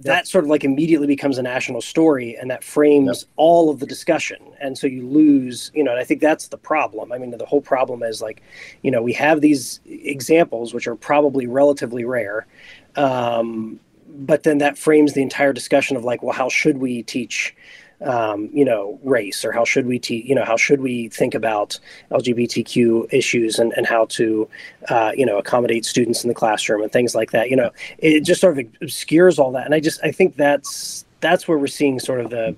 that 0.00 0.26
sort 0.26 0.44
of 0.44 0.50
like 0.50 0.64
immediately 0.64 1.06
becomes 1.06 1.38
a 1.38 1.42
national 1.42 1.80
story 1.80 2.36
and 2.36 2.50
that 2.50 2.64
frames 2.64 3.22
yep. 3.22 3.30
all 3.36 3.70
of 3.70 3.80
the 3.80 3.86
discussion. 3.86 4.38
And 4.60 4.76
so 4.76 4.86
you 4.86 5.06
lose 5.06 5.70
you 5.74 5.84
know 5.84 5.90
and 5.90 6.00
i 6.00 6.04
think 6.04 6.20
that's 6.20 6.48
the 6.48 6.58
problem. 6.58 7.12
I 7.12 7.18
mean 7.18 7.30
the 7.30 7.46
whole 7.46 7.60
problem 7.60 8.02
is 8.02 8.20
like 8.22 8.42
you 8.82 8.90
know 8.90 9.02
we 9.02 9.12
have 9.14 9.40
these 9.40 9.80
examples 9.86 10.74
which 10.74 10.86
are 10.86 10.96
probably 10.96 11.46
relatively 11.46 12.04
rare 12.04 12.46
um, 12.96 13.78
but 14.08 14.42
then 14.42 14.58
that 14.58 14.76
frames 14.76 15.12
the 15.12 15.22
entire 15.22 15.52
discussion 15.52 15.96
of 15.96 16.04
like 16.04 16.22
well 16.22 16.34
how 16.34 16.48
should 16.48 16.78
we 16.78 17.02
teach 17.02 17.54
um, 18.02 18.48
you 18.52 18.64
know, 18.64 18.98
race 19.02 19.44
or 19.44 19.52
how 19.52 19.64
should 19.64 19.86
we, 19.86 19.98
te- 19.98 20.24
you 20.26 20.34
know, 20.34 20.44
how 20.44 20.56
should 20.56 20.80
we 20.80 21.08
think 21.08 21.34
about 21.34 21.78
LGBTQ 22.10 23.12
issues 23.12 23.58
and, 23.58 23.72
and 23.76 23.86
how 23.86 24.06
to, 24.06 24.48
uh, 24.88 25.12
you 25.14 25.26
know, 25.26 25.38
accommodate 25.38 25.84
students 25.84 26.24
in 26.24 26.28
the 26.28 26.34
classroom 26.34 26.82
and 26.82 26.90
things 26.90 27.14
like 27.14 27.32
that. 27.32 27.50
You 27.50 27.56
know, 27.56 27.70
it 27.98 28.22
just 28.22 28.40
sort 28.40 28.58
of 28.58 28.66
obscures 28.80 29.38
all 29.38 29.52
that. 29.52 29.66
And 29.66 29.74
I 29.74 29.80
just, 29.80 30.02
I 30.02 30.12
think 30.12 30.36
that's, 30.36 31.04
that's 31.20 31.46
where 31.46 31.58
we're 31.58 31.66
seeing 31.66 32.00
sort 32.00 32.20
of 32.20 32.30
the, 32.30 32.56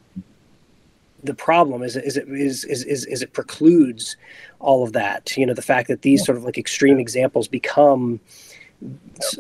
the 1.25 1.35
problem 1.35 1.83
is, 1.83 1.97
is 1.97 2.17
it 2.17 2.29
is, 2.29 2.65
is, 2.65 2.85
is, 2.85 3.05
is 3.07 3.23
it 3.23 3.33
precludes 3.33 4.17
all 4.61 4.85
of 4.85 4.93
that, 4.93 5.37
you 5.37 5.47
know, 5.47 5.55
the 5.55 5.63
fact 5.63 5.89
that 5.89 6.03
these 6.03 6.25
sort 6.25 6.39
of 6.39 6.45
like 6.45 6.59
extreme 6.59 6.99
examples 6.99 7.49
become, 7.49 8.21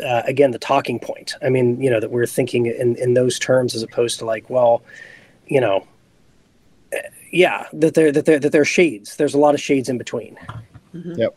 uh, 0.04 0.22
again, 0.26 0.52
the 0.52 0.58
talking 0.58 0.98
point. 0.98 1.34
I 1.42 1.48
mean, 1.48 1.80
you 1.80 1.90
know, 1.90 2.00
that 2.00 2.10
we're 2.10 2.26
thinking 2.26 2.66
in, 2.66 2.96
in 2.96 3.14
those 3.14 3.38
terms 3.38 3.74
as 3.74 3.82
opposed 3.82 4.18
to 4.20 4.24
like, 4.24 4.48
well, 4.48 4.82
you 5.46 5.60
know, 5.60 5.86
yeah, 7.30 7.66
that 7.72 7.94
there 7.94 8.12
that 8.12 8.26
there 8.26 8.38
that 8.38 8.52
there 8.52 8.62
are 8.62 8.66
shades. 8.66 9.16
There's 9.16 9.34
a 9.34 9.38
lot 9.38 9.54
of 9.54 9.60
shades 9.60 9.88
in 9.88 9.98
between. 9.98 10.36
Mm-hmm. 10.94 11.14
Yep. 11.14 11.36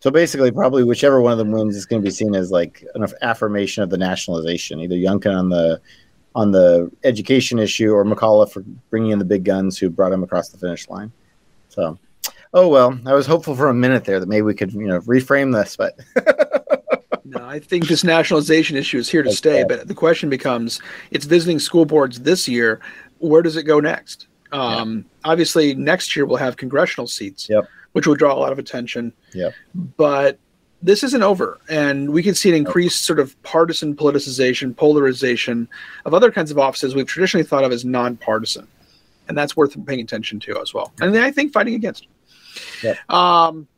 So 0.00 0.10
basically, 0.10 0.50
probably 0.50 0.82
whichever 0.82 1.20
one 1.20 1.32
of 1.32 1.38
them 1.38 1.52
wins 1.52 1.76
is 1.76 1.84
going 1.84 2.00
to 2.02 2.06
be 2.06 2.10
seen 2.10 2.34
as 2.34 2.50
like 2.50 2.84
an 2.94 3.06
affirmation 3.22 3.82
of 3.82 3.90
the 3.90 3.98
nationalization. 3.98 4.80
Either 4.80 4.94
Youngkin 4.94 5.38
on 5.38 5.50
the 5.50 5.80
on 6.34 6.52
the 6.52 6.90
education 7.04 7.58
issue, 7.58 7.92
or 7.92 8.04
McAuliffe 8.04 8.52
for 8.52 8.62
bringing 8.88 9.10
in 9.10 9.18
the 9.18 9.24
big 9.24 9.44
guns 9.44 9.78
who 9.78 9.90
brought 9.90 10.12
him 10.12 10.22
across 10.22 10.48
the 10.48 10.58
finish 10.58 10.88
line. 10.88 11.12
So, 11.68 11.98
oh 12.54 12.68
well, 12.68 12.98
I 13.04 13.12
was 13.12 13.26
hopeful 13.26 13.54
for 13.54 13.68
a 13.68 13.74
minute 13.74 14.04
there 14.04 14.18
that 14.18 14.28
maybe 14.28 14.42
we 14.42 14.54
could 14.54 14.72
you 14.72 14.86
know 14.86 15.00
reframe 15.02 15.52
this, 15.52 15.76
but. 15.76 15.98
no, 17.24 17.44
I 17.44 17.58
think 17.58 17.86
this 17.86 18.02
nationalization 18.02 18.76
issue 18.76 18.98
is 18.98 19.08
here 19.08 19.22
to 19.22 19.32
stay. 19.32 19.64
But 19.64 19.86
the 19.86 19.94
question 19.94 20.30
becomes: 20.30 20.80
It's 21.10 21.26
visiting 21.26 21.58
school 21.58 21.84
boards 21.84 22.20
this 22.20 22.48
year. 22.48 22.80
Where 23.20 23.42
does 23.42 23.56
it 23.56 23.62
go 23.62 23.80
next? 23.80 24.26
Um, 24.52 24.96
yeah. 25.24 25.30
Obviously, 25.30 25.74
next 25.74 26.16
year 26.16 26.26
we'll 26.26 26.38
have 26.38 26.56
congressional 26.56 27.06
seats, 27.06 27.48
yep. 27.48 27.68
which 27.92 28.06
will 28.06 28.14
draw 28.14 28.34
a 28.34 28.38
lot 28.38 28.52
of 28.52 28.58
attention. 28.58 29.12
Yep. 29.32 29.54
But 29.74 30.38
this 30.82 31.02
isn't 31.04 31.22
over, 31.22 31.58
and 31.68 32.10
we 32.10 32.22
can 32.22 32.34
see 32.34 32.48
an 32.48 32.56
increased 32.56 33.04
sort 33.04 33.20
of 33.20 33.40
partisan 33.42 33.94
politicization, 33.94 34.76
polarization 34.76 35.68
of 36.04 36.14
other 36.14 36.30
kinds 36.30 36.50
of 36.50 36.58
offices 36.58 36.94
we've 36.94 37.06
traditionally 37.06 37.44
thought 37.44 37.64
of 37.64 37.72
as 37.72 37.84
nonpartisan, 37.84 38.66
and 39.28 39.36
that's 39.36 39.56
worth 39.56 39.76
paying 39.86 40.00
attention 40.00 40.40
to 40.40 40.58
as 40.60 40.72
well. 40.72 40.92
And 41.00 41.16
I 41.16 41.30
think 41.30 41.52
fighting 41.52 41.74
against. 41.74 42.08
Yep. 42.82 43.10
Um, 43.10 43.68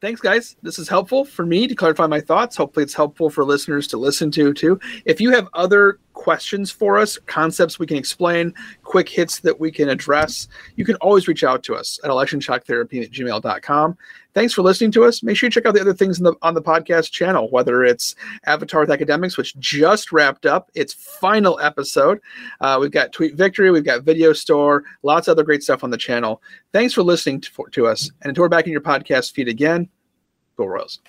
thanks 0.00 0.20
guys 0.20 0.56
this 0.60 0.78
is 0.78 0.86
helpful 0.86 1.24
for 1.24 1.46
me 1.46 1.66
to 1.66 1.74
clarify 1.74 2.06
my 2.06 2.20
thoughts 2.20 2.56
hopefully 2.56 2.84
it's 2.84 2.92
helpful 2.92 3.30
for 3.30 3.42
listeners 3.42 3.86
to 3.86 3.96
listen 3.96 4.30
to 4.30 4.52
too 4.52 4.78
if 5.06 5.18
you 5.18 5.30
have 5.30 5.48
other 5.54 5.98
questions 6.14 6.70
for 6.70 6.98
us, 6.98 7.18
concepts 7.26 7.78
we 7.78 7.86
can 7.86 7.98
explain, 7.98 8.54
quick 8.82 9.08
hits 9.08 9.40
that 9.40 9.60
we 9.60 9.70
can 9.70 9.88
address, 9.90 10.48
you 10.76 10.84
can 10.84 10.96
always 10.96 11.28
reach 11.28 11.44
out 11.44 11.62
to 11.64 11.74
us 11.74 12.00
at 12.02 12.10
electionshocktherapy 12.10 13.02
at 13.04 13.10
gmail.com. 13.10 13.98
Thanks 14.32 14.52
for 14.52 14.62
listening 14.62 14.90
to 14.92 15.04
us. 15.04 15.22
Make 15.22 15.36
sure 15.36 15.46
you 15.46 15.50
check 15.52 15.66
out 15.66 15.74
the 15.74 15.80
other 15.80 15.94
things 15.94 16.18
the, 16.18 16.34
on 16.42 16.54
the 16.54 16.62
podcast 16.62 17.12
channel, 17.12 17.48
whether 17.50 17.84
it's 17.84 18.16
Avatar 18.46 18.80
with 18.80 18.90
Academics, 18.90 19.36
which 19.36 19.56
just 19.58 20.10
wrapped 20.10 20.46
up 20.46 20.70
its 20.74 20.92
final 20.92 21.60
episode. 21.60 22.20
Uh, 22.60 22.78
we've 22.80 22.90
got 22.90 23.12
Tweet 23.12 23.34
Victory, 23.34 23.70
we've 23.70 23.84
got 23.84 24.02
Video 24.02 24.32
Store, 24.32 24.82
lots 25.02 25.28
of 25.28 25.32
other 25.32 25.44
great 25.44 25.62
stuff 25.62 25.84
on 25.84 25.90
the 25.90 25.98
channel. 25.98 26.42
Thanks 26.72 26.94
for 26.94 27.02
listening 27.02 27.42
to, 27.42 27.50
for, 27.50 27.68
to 27.70 27.86
us. 27.86 28.10
And 28.22 28.30
until 28.30 28.42
we're 28.42 28.48
back 28.48 28.66
in 28.66 28.72
your 28.72 28.80
podcast 28.80 29.32
feed 29.32 29.48
again, 29.48 29.88
go 30.56 30.66
Royals. 30.66 31.00